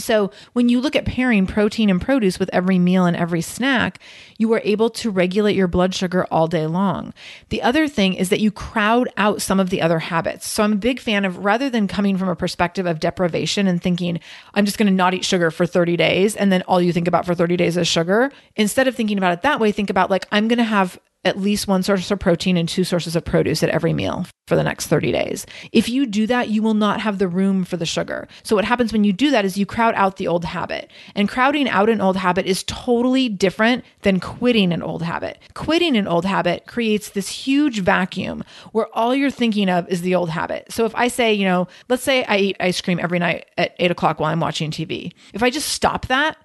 So, 0.00 0.30
when 0.52 0.69
you 0.69 0.80
look 0.80 0.97
at 0.97 1.04
pairing 1.04 1.47
protein 1.47 1.90
and 1.90 2.00
produce 2.00 2.38
with 2.38 2.50
every 2.52 2.78
meal 2.78 3.07
and 3.07 3.16
every 3.16 3.40
snack, 3.40 4.00
you 4.38 4.52
are 4.52 4.62
able 4.64 4.90
to 4.90 5.11
regulate 5.11 5.54
your 5.54 5.69
blood 5.69 5.95
sugar 5.95 6.26
all 6.30 6.49
day 6.49 6.66
long. 6.66 7.12
The 7.50 7.62
other 7.62 7.87
thing 7.87 8.14
is 8.14 8.28
that 8.30 8.40
you 8.40 8.50
crowd 8.50 9.09
out 9.16 9.42
some 9.42 9.61
of 9.61 9.71
the 9.71 9.83
other 9.83 9.99
habits. 9.99 10.49
So, 10.49 10.62
I'm 10.62 10.73
a 10.73 10.76
big 10.76 11.00
fan 11.00 11.25
of 11.25 11.45
rather 11.45 11.71
than 11.71 11.87
coming 11.87 12.16
from 12.16 12.28
a 12.28 12.37
perspective 12.37 12.87
of 12.87 13.00
deprivation 13.00 13.66
and 13.66 13.83
thinking, 13.83 14.21
I'm 14.54 14.64
just 14.64 14.78
going 14.78 14.88
to 14.88 14.92
not 14.92 15.14
eat 15.14 15.25
sugar 15.25 15.50
for 15.50 15.66
30 15.66 15.97
days, 15.97 16.37
and 16.37 16.50
then 16.50 16.62
all 16.62 16.80
you 16.80 16.92
think 16.92 17.09
about 17.09 17.26
for 17.26 17.35
30 17.35 17.57
days 17.57 17.76
is 17.76 17.87
sugar, 17.87 18.33
instead 18.57 18.88
of 18.88 18.97
thinking 18.97 19.19
about 19.19 19.33
it 19.33 19.42
that 19.42 19.61
way, 19.61 19.73
think 19.73 19.90
about 19.90 20.11
like, 20.11 20.26
I'm 20.33 20.49
going 20.49 20.59
to 20.59 20.64
have 20.64 20.99
at 21.24 21.38
least 21.38 21.68
one 21.68 21.82
source 21.82 22.10
of 22.10 22.18
protein 22.18 22.56
and 22.56 22.68
two 22.68 22.84
sources 22.84 23.14
of 23.14 23.24
produce 23.24 23.62
at 23.62 23.68
every 23.68 23.92
meal 23.92 24.26
for 24.48 24.56
the 24.56 24.64
next 24.64 24.86
30 24.86 25.12
days. 25.12 25.46
If 25.70 25.88
you 25.88 26.06
do 26.06 26.26
that, 26.26 26.48
you 26.48 26.62
will 26.62 26.74
not 26.74 27.00
have 27.00 27.18
the 27.18 27.28
room 27.28 27.64
for 27.64 27.76
the 27.76 27.86
sugar. 27.86 28.26
So, 28.42 28.56
what 28.56 28.64
happens 28.64 28.92
when 28.92 29.04
you 29.04 29.12
do 29.12 29.30
that 29.30 29.44
is 29.44 29.58
you 29.58 29.66
crowd 29.66 29.94
out 29.94 30.16
the 30.16 30.26
old 30.26 30.44
habit. 30.44 30.90
And 31.14 31.28
crowding 31.28 31.68
out 31.68 31.90
an 31.90 32.00
old 32.00 32.16
habit 32.16 32.46
is 32.46 32.64
totally 32.64 33.28
different 33.28 33.84
than 34.02 34.18
quitting 34.18 34.72
an 34.72 34.82
old 34.82 35.02
habit. 35.02 35.38
Quitting 35.54 35.96
an 35.96 36.08
old 36.08 36.24
habit 36.24 36.66
creates 36.66 37.10
this 37.10 37.28
huge 37.28 37.80
vacuum 37.80 38.42
where 38.72 38.88
all 38.96 39.14
you're 39.14 39.30
thinking 39.30 39.68
of 39.68 39.88
is 39.88 40.00
the 40.00 40.14
old 40.14 40.30
habit. 40.30 40.72
So, 40.72 40.86
if 40.86 40.94
I 40.94 41.08
say, 41.08 41.34
you 41.34 41.44
know, 41.44 41.68
let's 41.88 42.02
say 42.02 42.24
I 42.24 42.38
eat 42.38 42.56
ice 42.60 42.80
cream 42.80 42.98
every 42.98 43.18
night 43.18 43.46
at 43.58 43.76
eight 43.78 43.90
o'clock 43.90 44.18
while 44.18 44.32
I'm 44.32 44.40
watching 44.40 44.70
TV, 44.70 45.12
if 45.34 45.42
I 45.42 45.50
just 45.50 45.68
stop 45.68 46.06
that, 46.06 46.38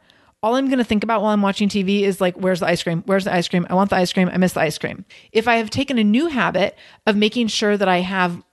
all 0.45 0.53
I'm 0.53 0.67
going 0.67 0.77
to 0.77 0.83
think 0.83 1.03
about 1.03 1.23
while 1.23 1.31
I'm 1.31 1.41
watching 1.41 1.69
TV 1.69 2.01
is 2.01 2.21
like, 2.21 2.35
where's 2.35 2.59
the 2.59 2.67
ice 2.67 2.83
cream? 2.83 3.01
Where's 3.07 3.23
the 3.23 3.33
ice 3.33 3.47
cream? 3.47 3.65
I 3.67 3.73
want 3.73 3.89
the 3.89 3.95
ice 3.95 4.13
cream. 4.13 4.29
I 4.31 4.37
miss 4.37 4.53
the 4.53 4.59
ice 4.59 4.77
cream. 4.77 5.03
If 5.31 5.47
I 5.47 5.55
have 5.55 5.71
taken 5.71 5.97
a 5.97 6.03
new 6.03 6.27
habit 6.27 6.77
of 7.07 7.15
making 7.15 7.47
sure 7.47 7.75
that 7.75 7.87
I 7.87 8.01
have 8.01 8.43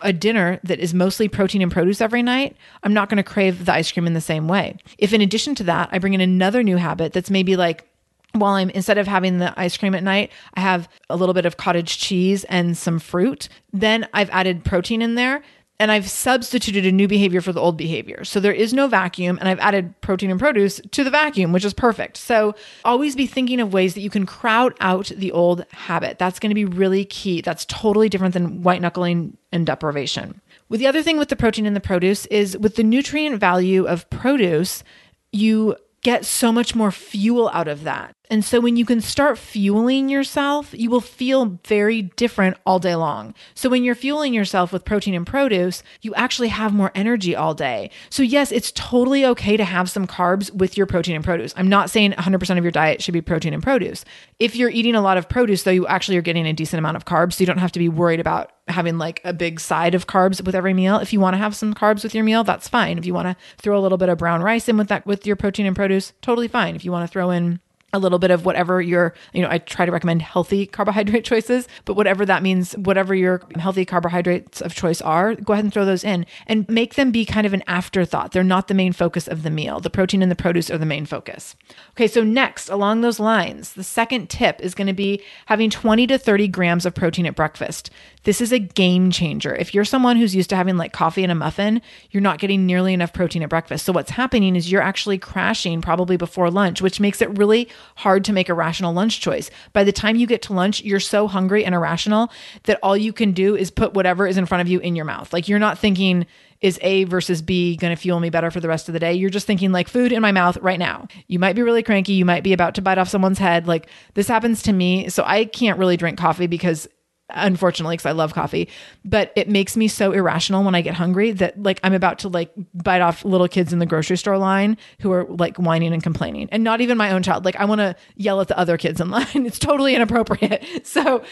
a 0.00 0.14
dinner 0.14 0.60
that 0.64 0.78
is 0.78 0.94
mostly 0.94 1.28
protein 1.28 1.60
and 1.60 1.70
produce 1.70 2.00
every 2.00 2.22
night, 2.22 2.56
I'm 2.82 2.94
not 2.94 3.10
going 3.10 3.18
to 3.18 3.22
crave 3.22 3.66
the 3.66 3.74
ice 3.74 3.92
cream 3.92 4.06
in 4.06 4.14
the 4.14 4.20
same 4.22 4.48
way. 4.48 4.78
If 4.96 5.12
in 5.12 5.20
addition 5.20 5.54
to 5.56 5.64
that, 5.64 5.90
I 5.92 5.98
bring 5.98 6.14
in 6.14 6.22
another 6.22 6.62
new 6.62 6.78
habit 6.78 7.12
that's 7.12 7.30
maybe 7.30 7.54
like, 7.54 7.86
while 8.32 8.54
I'm 8.54 8.70
instead 8.70 8.96
of 8.96 9.06
having 9.06 9.36
the 9.36 9.52
ice 9.60 9.76
cream 9.76 9.94
at 9.94 10.02
night, 10.02 10.32
I 10.54 10.60
have 10.60 10.88
a 11.10 11.16
little 11.16 11.34
bit 11.34 11.44
of 11.44 11.58
cottage 11.58 11.98
cheese 11.98 12.44
and 12.44 12.78
some 12.78 12.98
fruit. 12.98 13.50
Then 13.74 14.08
I've 14.14 14.30
added 14.30 14.64
protein 14.64 15.02
in 15.02 15.16
there 15.16 15.42
and 15.82 15.90
I've 15.90 16.08
substituted 16.08 16.86
a 16.86 16.92
new 16.92 17.08
behavior 17.08 17.40
for 17.40 17.52
the 17.52 17.58
old 17.58 17.76
behavior. 17.76 18.22
So 18.22 18.38
there 18.38 18.52
is 18.52 18.72
no 18.72 18.86
vacuum, 18.86 19.36
and 19.40 19.48
I've 19.48 19.58
added 19.58 20.00
protein 20.00 20.30
and 20.30 20.38
produce 20.38 20.80
to 20.92 21.02
the 21.02 21.10
vacuum, 21.10 21.52
which 21.52 21.64
is 21.64 21.74
perfect. 21.74 22.18
So 22.18 22.54
always 22.84 23.16
be 23.16 23.26
thinking 23.26 23.60
of 23.60 23.72
ways 23.72 23.94
that 23.94 24.00
you 24.00 24.08
can 24.08 24.24
crowd 24.24 24.74
out 24.78 25.06
the 25.06 25.32
old 25.32 25.66
habit. 25.72 26.20
That's 26.20 26.38
going 26.38 26.50
to 26.50 26.54
be 26.54 26.64
really 26.64 27.04
key. 27.04 27.40
That's 27.40 27.64
totally 27.64 28.08
different 28.08 28.32
than 28.32 28.62
white 28.62 28.80
knuckling 28.80 29.36
and 29.50 29.66
deprivation. 29.66 30.40
With 30.68 30.78
the 30.78 30.86
other 30.86 31.02
thing 31.02 31.18
with 31.18 31.30
the 31.30 31.36
protein 31.36 31.66
and 31.66 31.74
the 31.74 31.80
produce 31.80 32.26
is 32.26 32.56
with 32.56 32.76
the 32.76 32.84
nutrient 32.84 33.40
value 33.40 33.84
of 33.84 34.08
produce, 34.08 34.84
you 35.32 35.74
get 36.02 36.24
so 36.24 36.52
much 36.52 36.76
more 36.76 36.92
fuel 36.92 37.48
out 37.48 37.66
of 37.66 37.82
that. 37.82 38.14
And 38.32 38.42
so 38.42 38.60
when 38.60 38.78
you 38.78 38.86
can 38.86 39.02
start 39.02 39.36
fueling 39.36 40.08
yourself, 40.08 40.72
you 40.72 40.88
will 40.88 41.02
feel 41.02 41.60
very 41.66 42.00
different 42.00 42.56
all 42.64 42.78
day 42.78 42.94
long. 42.94 43.34
So 43.54 43.68
when 43.68 43.84
you're 43.84 43.94
fueling 43.94 44.32
yourself 44.32 44.72
with 44.72 44.86
protein 44.86 45.12
and 45.12 45.26
produce, 45.26 45.82
you 46.00 46.14
actually 46.14 46.48
have 46.48 46.72
more 46.72 46.90
energy 46.94 47.36
all 47.36 47.52
day. 47.52 47.90
So 48.08 48.22
yes, 48.22 48.50
it's 48.50 48.72
totally 48.72 49.26
okay 49.26 49.58
to 49.58 49.64
have 49.64 49.90
some 49.90 50.06
carbs 50.06 50.50
with 50.50 50.78
your 50.78 50.86
protein 50.86 51.14
and 51.14 51.22
produce. 51.22 51.52
I'm 51.58 51.68
not 51.68 51.90
saying 51.90 52.12
100% 52.12 52.56
of 52.56 52.64
your 52.64 52.70
diet 52.70 53.02
should 53.02 53.12
be 53.12 53.20
protein 53.20 53.52
and 53.52 53.62
produce. 53.62 54.02
If 54.38 54.56
you're 54.56 54.70
eating 54.70 54.94
a 54.94 55.02
lot 55.02 55.18
of 55.18 55.28
produce 55.28 55.64
though, 55.64 55.70
you 55.70 55.86
actually 55.86 56.16
are 56.16 56.22
getting 56.22 56.46
a 56.46 56.54
decent 56.54 56.78
amount 56.78 56.96
of 56.96 57.04
carbs, 57.04 57.34
so 57.34 57.42
you 57.42 57.46
don't 57.46 57.58
have 57.58 57.72
to 57.72 57.78
be 57.78 57.90
worried 57.90 58.18
about 58.18 58.50
having 58.68 58.96
like 58.96 59.20
a 59.24 59.34
big 59.34 59.60
side 59.60 59.94
of 59.94 60.06
carbs 60.06 60.42
with 60.42 60.54
every 60.54 60.72
meal. 60.72 60.96
If 60.96 61.12
you 61.12 61.20
want 61.20 61.34
to 61.34 61.38
have 61.38 61.54
some 61.54 61.74
carbs 61.74 62.02
with 62.02 62.14
your 62.14 62.24
meal, 62.24 62.44
that's 62.44 62.66
fine. 62.66 62.96
If 62.96 63.04
you 63.04 63.12
want 63.12 63.26
to 63.26 63.36
throw 63.58 63.78
a 63.78 63.82
little 63.82 63.98
bit 63.98 64.08
of 64.08 64.16
brown 64.16 64.40
rice 64.40 64.70
in 64.70 64.78
with 64.78 64.88
that 64.88 65.04
with 65.04 65.26
your 65.26 65.36
protein 65.36 65.66
and 65.66 65.76
produce, 65.76 66.14
totally 66.22 66.48
fine. 66.48 66.76
If 66.76 66.84
you 66.84 66.92
want 66.92 67.06
to 67.06 67.12
throw 67.12 67.30
in 67.30 67.60
a 67.92 67.98
little 67.98 68.18
bit 68.18 68.30
of 68.30 68.46
whatever 68.46 68.80
your, 68.80 69.12
you 69.34 69.42
know, 69.42 69.48
I 69.50 69.58
try 69.58 69.84
to 69.84 69.92
recommend 69.92 70.22
healthy 70.22 70.64
carbohydrate 70.66 71.24
choices, 71.32 71.68
but 71.84 71.94
whatever 71.94 72.24
that 72.24 72.42
means, 72.42 72.72
whatever 72.72 73.14
your 73.14 73.42
healthy 73.56 73.84
carbohydrates 73.84 74.62
of 74.62 74.74
choice 74.74 75.02
are, 75.02 75.34
go 75.34 75.52
ahead 75.52 75.64
and 75.64 75.72
throw 75.72 75.84
those 75.84 76.02
in 76.02 76.24
and 76.46 76.66
make 76.68 76.94
them 76.94 77.10
be 77.10 77.26
kind 77.26 77.46
of 77.46 77.52
an 77.52 77.62
afterthought. 77.66 78.32
They're 78.32 78.42
not 78.42 78.68
the 78.68 78.74
main 78.74 78.92
focus 78.92 79.28
of 79.28 79.42
the 79.42 79.50
meal. 79.50 79.78
The 79.78 79.90
protein 79.90 80.22
and 80.22 80.30
the 80.30 80.36
produce 80.36 80.70
are 80.70 80.78
the 80.78 80.86
main 80.86 81.04
focus. 81.04 81.54
Okay, 81.90 82.06
so 82.06 82.24
next, 82.24 82.70
along 82.70 83.02
those 83.02 83.20
lines, 83.20 83.74
the 83.74 83.84
second 83.84 84.30
tip 84.30 84.60
is 84.60 84.74
going 84.74 84.86
to 84.86 84.94
be 84.94 85.22
having 85.46 85.68
20 85.68 86.06
to 86.06 86.18
30 86.18 86.48
grams 86.48 86.86
of 86.86 86.94
protein 86.94 87.26
at 87.26 87.36
breakfast. 87.36 87.90
This 88.24 88.40
is 88.40 88.52
a 88.52 88.58
game 88.58 89.10
changer. 89.10 89.54
If 89.54 89.74
you're 89.74 89.84
someone 89.84 90.16
who's 90.16 90.34
used 90.34 90.50
to 90.50 90.56
having 90.56 90.76
like 90.76 90.92
coffee 90.92 91.24
and 91.24 91.32
a 91.32 91.34
muffin, 91.34 91.82
you're 92.10 92.22
not 92.22 92.38
getting 92.38 92.66
nearly 92.66 92.94
enough 92.94 93.12
protein 93.12 93.42
at 93.42 93.50
breakfast. 93.50 93.84
So 93.84 93.92
what's 93.92 94.12
happening 94.12 94.54
is 94.54 94.70
you're 94.70 94.80
actually 94.80 95.18
crashing 95.18 95.82
probably 95.82 96.16
before 96.16 96.50
lunch, 96.50 96.80
which 96.80 97.00
makes 97.00 97.20
it 97.20 97.36
really 97.36 97.68
hard 97.96 98.24
to 98.24 98.32
make 98.32 98.48
a 98.48 98.54
rational 98.54 98.92
lunch 98.92 99.20
choice. 99.20 99.50
By 99.72 99.84
the 99.84 99.92
time 99.92 100.16
you 100.16 100.26
get 100.26 100.42
to 100.42 100.52
lunch, 100.52 100.82
you're 100.82 101.00
so 101.00 101.28
hungry 101.28 101.64
and 101.64 101.74
irrational 101.74 102.30
that 102.64 102.78
all 102.82 102.96
you 102.96 103.12
can 103.12 103.32
do 103.32 103.56
is 103.56 103.70
put 103.70 103.94
whatever 103.94 104.26
is 104.26 104.36
in 104.36 104.46
front 104.46 104.62
of 104.62 104.68
you 104.68 104.80
in 104.80 104.96
your 104.96 105.04
mouth. 105.04 105.32
Like 105.32 105.48
you're 105.48 105.58
not 105.58 105.78
thinking, 105.78 106.26
is 106.60 106.78
A 106.82 107.04
versus 107.04 107.42
B 107.42 107.76
going 107.76 107.94
to 107.94 108.00
fuel 108.00 108.20
me 108.20 108.30
better 108.30 108.50
for 108.50 108.60
the 108.60 108.68
rest 108.68 108.88
of 108.88 108.92
the 108.92 109.00
day? 109.00 109.14
You're 109.14 109.30
just 109.30 109.46
thinking 109.46 109.72
like 109.72 109.88
food 109.88 110.12
in 110.12 110.22
my 110.22 110.32
mouth 110.32 110.56
right 110.58 110.78
now. 110.78 111.08
You 111.26 111.38
might 111.38 111.56
be 111.56 111.62
really 111.62 111.82
cranky. 111.82 112.12
You 112.12 112.24
might 112.24 112.44
be 112.44 112.52
about 112.52 112.76
to 112.76 112.82
bite 112.82 112.98
off 112.98 113.08
someone's 113.08 113.38
head. 113.38 113.66
Like 113.66 113.88
this 114.14 114.28
happens 114.28 114.62
to 114.62 114.72
me. 114.72 115.08
So 115.08 115.24
I 115.26 115.44
can't 115.44 115.78
really 115.78 115.96
drink 115.96 116.18
coffee 116.18 116.46
because 116.46 116.88
unfortunately 117.30 117.94
because 117.94 118.06
I 118.06 118.12
love 118.12 118.34
coffee, 118.34 118.68
but 119.04 119.32
it 119.36 119.48
makes 119.48 119.76
me 119.76 119.88
so 119.88 120.12
irrational 120.12 120.64
when 120.64 120.74
I 120.74 120.82
get 120.82 120.94
hungry 120.94 121.32
that 121.32 121.62
like 121.62 121.80
I'm 121.82 121.94
about 121.94 122.18
to 122.20 122.28
like 122.28 122.52
bite 122.74 123.00
off 123.00 123.24
little 123.24 123.48
kids 123.48 123.72
in 123.72 123.78
the 123.78 123.86
grocery 123.86 124.16
store 124.16 124.38
line 124.38 124.76
who 125.00 125.12
are 125.12 125.24
like 125.24 125.56
whining 125.56 125.92
and 125.92 126.02
complaining 126.02 126.48
and 126.52 126.62
not 126.62 126.80
even 126.80 126.98
my 126.98 127.10
own 127.10 127.22
child. 127.22 127.44
Like 127.44 127.56
I 127.56 127.64
want 127.64 127.80
to 127.80 127.96
yell 128.16 128.40
at 128.40 128.48
the 128.48 128.58
other 128.58 128.76
kids 128.76 129.00
in 129.00 129.10
line. 129.10 129.26
It's 129.52 129.58
totally 129.58 129.94
inappropriate. 129.94 130.64
So 130.84 131.22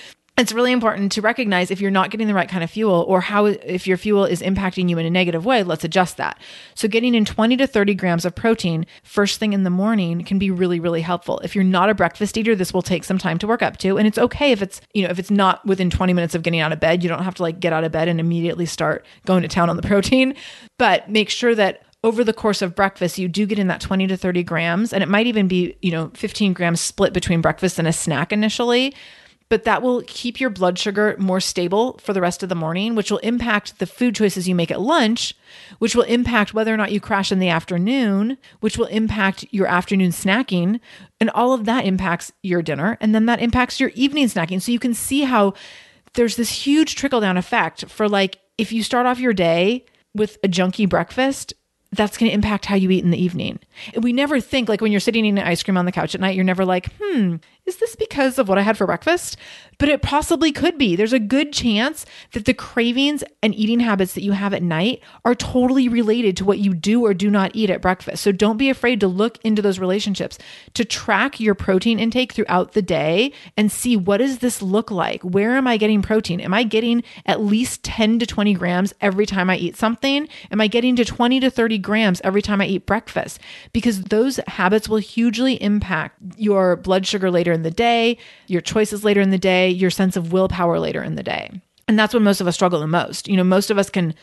it's 0.41 0.53
really 0.53 0.73
important 0.73 1.13
to 1.13 1.23
recognize 1.23 1.71
if 1.71 1.81
you're 1.81 1.91
not 1.91 2.11
getting 2.11 2.27
the 2.27 2.35
right 2.35 2.49
kind 2.49 2.65
of 2.65 2.71
fuel 2.71 3.05
or 3.09 3.21
how 3.21 3.47
if 3.47 3.87
your 3.87 3.97
fuel 3.97 4.25
is 4.25 4.43
impacting 4.43 4.89
you 4.89 4.99
in 4.99 5.07
a 5.07 5.11
negative 5.11 5.45
way 5.45 5.63
let's 5.63 5.85
adjust 5.85 6.17
that. 6.17 6.41
So 6.75 6.89
getting 6.89 7.15
in 7.15 7.25
20 7.25 7.57
to 7.59 7.67
30 7.67 7.95
grams 7.95 8.25
of 8.25 8.35
protein 8.35 8.87
first 9.03 9.39
thing 9.39 9.53
in 9.53 9.65
the 9.65 9.71
morning 9.71 10.25
can 10.25 10.39
be 10.39 10.51
really 10.51 10.81
really 10.81 11.03
helpful. 11.03 11.39
If 11.41 11.55
you're 11.55 11.65
not 11.65 11.91
a 11.91 11.95
breakfast 11.95 12.37
eater 12.37 12.55
this 12.55 12.73
will 12.73 12.83
take 12.83 13.05
some 13.05 13.19
time 13.19 13.39
to 13.39 13.47
work 13.47 13.63
up 13.63 13.77
to 13.79 13.99
and 13.99 14.07
it's 14.07 14.19
okay 14.19 14.53
if 14.53 14.63
it's 14.63 14.81
you 14.95 15.03
know 15.03 15.11
if 15.11 15.19
it's 15.19 15.31
not 15.31 15.65
within 15.67 15.91
20 15.91 16.13
minutes 16.13 16.35
of 16.35 16.43
getting 16.43 16.61
out 16.61 16.73
of 16.73 16.81
bed 16.81 17.03
you 17.03 17.09
don't 17.09 17.25
have 17.25 17.35
to 17.35 17.43
like 17.43 17.61
get 17.61 17.73
out 17.73 17.85
of 17.85 17.93
bed 17.93 18.09
and 18.09 18.21
immediately 18.21 18.67
start 18.67 19.05
going 19.27 19.43
to 19.43 19.49
town 19.49 19.71
on 19.71 19.77
the 19.77 19.83
protein. 19.91 20.35
But 20.79 21.11
make 21.11 21.31
sure 21.31 21.55
that 21.55 21.83
over 22.03 22.25
the 22.25 22.33
course 22.33 22.63
of 22.63 22.75
breakfast, 22.75 23.19
you 23.19 23.29
do 23.29 23.45
get 23.45 23.59
in 23.59 23.67
that 23.67 23.81
20 23.81 24.07
to 24.07 24.17
30 24.17 24.43
grams, 24.43 24.93
and 24.93 25.03
it 25.03 25.09
might 25.09 25.27
even 25.27 25.49
be, 25.49 25.77
you 25.83 25.91
know, 25.91 26.11
15 26.15 26.55
grams 26.55 26.81
split 26.81 27.13
between 27.13 27.43
breakfast 27.43 27.79
and 27.79 27.87
a 27.87 27.93
snack 27.93 28.33
initially 28.33 28.95
but 29.50 29.64
that 29.64 29.83
will 29.83 30.02
keep 30.07 30.40
your 30.40 30.49
blood 30.49 30.78
sugar 30.78 31.16
more 31.19 31.40
stable 31.40 31.99
for 31.99 32.12
the 32.12 32.21
rest 32.21 32.42
of 32.42 32.49
the 32.49 32.54
morning, 32.54 32.95
which 32.95 33.11
will 33.11 33.19
impact 33.19 33.80
the 33.80 33.87
food 33.87 34.14
choices 34.14 34.49
you 34.49 34.54
make 34.54 34.71
at 34.71 34.80
lunch, 34.80 35.35
which 35.80 35.97
will 35.97 36.04
impact 36.04 36.54
whether 36.54 36.73
or 36.73 36.76
not 36.76 36.92
you 36.92 37.00
crash 37.00 37.33
in 37.33 37.40
the 37.40 37.49
afternoon, 37.49 38.38
which 38.61 38.78
will 38.78 38.87
impact 38.87 39.45
your 39.50 39.66
afternoon 39.66 40.12
snacking. 40.12 40.78
And 41.21 41.28
all 41.30 41.52
of 41.52 41.64
that 41.64 41.85
impacts 41.85 42.33
your 42.42 42.62
dinner. 42.62 42.97
And 43.00 43.12
then 43.12 43.26
that 43.26 43.42
impacts 43.42 43.80
your 43.80 43.90
evening 43.90 44.28
snacking. 44.28 44.62
So 44.62 44.71
you 44.71 44.78
can 44.78 44.95
see 44.95 45.23
how 45.23 45.54
there's 46.14 46.37
this 46.37 46.64
huge 46.64 46.95
trickle 46.95 47.21
down 47.21 47.37
effect 47.37 47.87
for 47.90 48.09
like 48.09 48.38
if 48.57 48.71
you 48.73 48.85
start 48.85 49.07
off 49.07 49.19
your 49.19 49.33
day 49.33 49.85
with 50.14 50.38
a 50.45 50.49
junky 50.49 50.88
breakfast, 50.88 51.54
that's 51.92 52.16
going 52.16 52.30
to 52.30 52.35
impact 52.35 52.66
how 52.66 52.76
you 52.76 52.90
eat 52.90 53.04
in 53.04 53.11
the 53.11 53.23
evening. 53.23 53.59
And 53.95 54.04
we 54.04 54.12
never 54.12 54.40
think, 54.40 54.69
like 54.69 54.80
when 54.80 54.92
you're 54.92 55.00
sitting 55.00 55.25
eating 55.25 55.38
ice 55.40 55.62
cream 55.62 55.76
on 55.76 55.87
the 55.87 55.92
couch 55.92 56.14
at 56.14 56.21
night, 56.21 56.37
you're 56.37 56.45
never 56.45 56.64
like, 56.64 56.88
hmm, 57.00 57.37
is 57.71 57.77
this 57.77 57.95
because 57.95 58.39
of 58.39 58.49
what 58.49 58.59
I 58.59 58.62
had 58.62 58.77
for 58.77 58.87
breakfast? 58.87 59.37
But 59.79 59.89
it 59.89 60.03
possibly 60.03 60.53
could 60.53 60.77
be. 60.77 60.97
There's 60.97 61.15
a 61.15 61.19
good 61.19 61.53
chance 61.53 62.05
that 62.33 62.45
the 62.45 62.53
cravings 62.53 63.25
and 63.43 63.55
eating 63.55 63.81
habits 63.81 64.12
that 64.12 64.25
you 64.25 64.33
have 64.33 64.53
at 64.53 64.62
night 64.62 65.00
are 65.25 65.35
totally 65.35 65.89
related 65.89 66.37
to 66.37 66.45
what 66.45 66.59
you 66.59 66.75
do 66.75 67.07
or 67.07 67.15
do 67.15 67.31
not 67.31 67.53
eat 67.55 67.71
at 67.71 67.81
breakfast. 67.81 68.23
So 68.23 68.33
don't 68.33 68.59
be 68.59 68.69
afraid 68.69 69.00
to 69.00 69.09
look 69.09 69.39
into 69.43 69.62
those 69.62 69.79
relationships, 69.79 70.37
to 70.75 70.85
track 70.85 71.41
your 71.41 71.55
protein 71.55 71.99
intake 71.99 72.33
throughout 72.33 72.73
the 72.73 72.83
day 72.83 73.33
and 73.57 73.73
see 73.73 73.97
what 73.97 74.19
does 74.19 74.41
this 74.41 74.61
look 74.61 74.91
like? 74.91 75.23
Where 75.23 75.57
am 75.57 75.67
I 75.67 75.77
getting 75.77 76.03
protein? 76.03 76.41
Am 76.41 76.53
I 76.53 76.65
getting 76.65 77.03
at 77.25 77.41
least 77.41 77.83
10 77.85 78.19
to 78.19 78.27
20 78.27 78.53
grams 78.55 78.93
every 79.00 79.25
time 79.25 79.49
I 79.49 79.57
eat 79.57 79.77
something? 79.77 80.29
Am 80.50 80.61
I 80.61 80.67
getting 80.67 80.97
to 80.97 81.05
20 81.05 81.41
to 81.41 81.50
30 81.50 81.79
grams 81.79 82.21
every 82.23 82.43
time 82.43 82.61
I 82.61 82.67
eat 82.67 82.85
breakfast? 82.85 83.39
Because 83.73 84.03
those 84.03 84.41
habits 84.49 84.89
will 84.89 84.99
hugely 84.99 85.55
impact 85.62 86.19
your 86.37 86.77
blood 86.77 87.07
sugar 87.07 87.31
later 87.31 87.53
in 87.53 87.60
the 87.62 87.71
day, 87.71 88.19
your 88.47 88.61
choices 88.61 89.05
later 89.05 89.21
in 89.21 89.31
the 89.31 89.38
day, 89.38 89.69
your 89.69 89.90
sense 89.90 90.17
of 90.17 90.33
willpower 90.33 90.79
later 90.79 91.02
in 91.02 91.14
the 91.14 91.23
day. 91.23 91.61
And 91.88 91.99
that's 91.99 92.14
when 92.14 92.23
most 92.23 92.40
of 92.40 92.47
us 92.47 92.55
struggle 92.55 92.81
the 92.81 92.87
most. 92.87 93.29
You 93.29 93.37
know, 93.37 93.45
most 93.45 93.71
of 93.71 93.79
us 93.79 93.90
can 93.90 94.14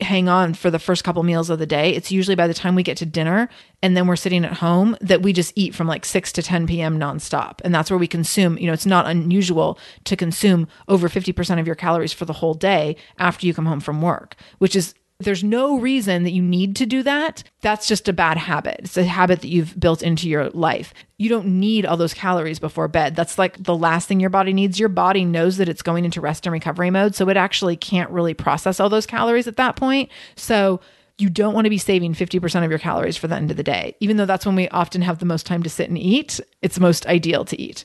hang 0.00 0.28
on 0.28 0.54
for 0.54 0.70
the 0.70 0.78
first 0.78 1.04
couple 1.04 1.22
meals 1.22 1.50
of 1.50 1.58
the 1.58 1.66
day. 1.66 1.94
It's 1.94 2.10
usually 2.10 2.34
by 2.34 2.46
the 2.46 2.54
time 2.54 2.74
we 2.74 2.82
get 2.82 2.96
to 2.98 3.06
dinner 3.06 3.48
and 3.82 3.96
then 3.96 4.06
we're 4.06 4.16
sitting 4.16 4.44
at 4.44 4.54
home 4.54 4.96
that 5.00 5.22
we 5.22 5.32
just 5.32 5.52
eat 5.54 5.74
from 5.74 5.86
like 5.86 6.04
6 6.04 6.32
to 6.32 6.42
10 6.42 6.66
p.m. 6.66 6.98
nonstop. 6.98 7.60
And 7.64 7.74
that's 7.74 7.90
where 7.90 7.98
we 7.98 8.08
consume, 8.08 8.58
you 8.58 8.66
know, 8.66 8.72
it's 8.72 8.86
not 8.86 9.06
unusual 9.06 9.78
to 10.04 10.16
consume 10.16 10.66
over 10.88 11.08
50% 11.08 11.60
of 11.60 11.66
your 11.66 11.76
calories 11.76 12.12
for 12.12 12.24
the 12.24 12.32
whole 12.34 12.54
day 12.54 12.96
after 13.18 13.46
you 13.46 13.54
come 13.54 13.66
home 13.66 13.80
from 13.80 14.02
work, 14.02 14.34
which 14.58 14.74
is 14.74 14.94
there's 15.20 15.44
no 15.44 15.78
reason 15.78 16.24
that 16.24 16.32
you 16.32 16.42
need 16.42 16.74
to 16.76 16.86
do 16.86 17.02
that. 17.04 17.44
That's 17.60 17.86
just 17.86 18.08
a 18.08 18.12
bad 18.12 18.36
habit. 18.36 18.80
It's 18.80 18.96
a 18.96 19.04
habit 19.04 19.40
that 19.42 19.48
you've 19.48 19.78
built 19.78 20.02
into 20.02 20.28
your 20.28 20.50
life. 20.50 20.92
You 21.18 21.28
don't 21.28 21.46
need 21.60 21.86
all 21.86 21.96
those 21.96 22.14
calories 22.14 22.58
before 22.58 22.88
bed. 22.88 23.14
That's 23.14 23.38
like 23.38 23.62
the 23.62 23.76
last 23.76 24.08
thing 24.08 24.18
your 24.18 24.30
body 24.30 24.52
needs. 24.52 24.80
Your 24.80 24.88
body 24.88 25.24
knows 25.24 25.56
that 25.58 25.68
it's 25.68 25.82
going 25.82 26.04
into 26.04 26.20
rest 26.20 26.46
and 26.46 26.52
recovery 26.52 26.90
mode. 26.90 27.14
So 27.14 27.28
it 27.28 27.36
actually 27.36 27.76
can't 27.76 28.10
really 28.10 28.34
process 28.34 28.80
all 28.80 28.88
those 28.88 29.06
calories 29.06 29.46
at 29.46 29.56
that 29.56 29.76
point. 29.76 30.10
So 30.36 30.80
you 31.16 31.30
don't 31.30 31.54
want 31.54 31.66
to 31.66 31.70
be 31.70 31.78
saving 31.78 32.14
50% 32.14 32.64
of 32.64 32.70
your 32.70 32.80
calories 32.80 33.16
for 33.16 33.28
the 33.28 33.36
end 33.36 33.52
of 33.52 33.56
the 33.56 33.62
day. 33.62 33.96
Even 34.00 34.16
though 34.16 34.26
that's 34.26 34.44
when 34.44 34.56
we 34.56 34.68
often 34.70 35.02
have 35.02 35.20
the 35.20 35.26
most 35.26 35.46
time 35.46 35.62
to 35.62 35.70
sit 35.70 35.88
and 35.88 35.98
eat, 35.98 36.40
it's 36.60 36.80
most 36.80 37.06
ideal 37.06 37.44
to 37.44 37.60
eat. 37.60 37.84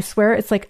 swear 0.01 0.33
it's 0.33 0.51
like 0.51 0.69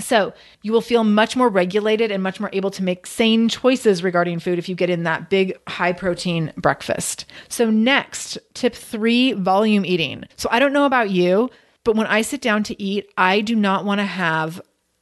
So 0.00 0.32
you 0.62 0.72
will 0.72 0.80
feel 0.80 1.04
much 1.04 1.36
more 1.36 1.48
regulated 1.48 2.10
and 2.10 2.22
much 2.22 2.40
more 2.40 2.50
able 2.52 2.70
to 2.72 2.82
make 2.82 3.06
sane 3.06 3.48
choices 3.48 4.02
regarding 4.02 4.38
food 4.38 4.58
if 4.58 4.68
you 4.68 4.74
get 4.74 4.90
in 4.90 5.04
that 5.04 5.30
big 5.30 5.58
high 5.68 5.92
protein 5.92 6.52
breakfast. 6.56 7.26
So, 7.48 7.70
next, 7.70 8.38
tip 8.54 8.74
three 8.74 9.32
volume 9.32 9.84
eating. 9.84 10.24
So, 10.36 10.48
I 10.50 10.58
don't 10.58 10.72
know 10.72 10.86
about 10.86 11.10
you, 11.10 11.50
but 11.84 11.96
when 11.96 12.06
I 12.06 12.22
sit 12.22 12.40
down 12.40 12.62
to 12.64 12.82
eat, 12.82 13.10
I 13.16 13.40
do 13.40 13.54
not 13.54 13.84
want 13.84 14.00
to 14.00 14.06
have 14.06 14.60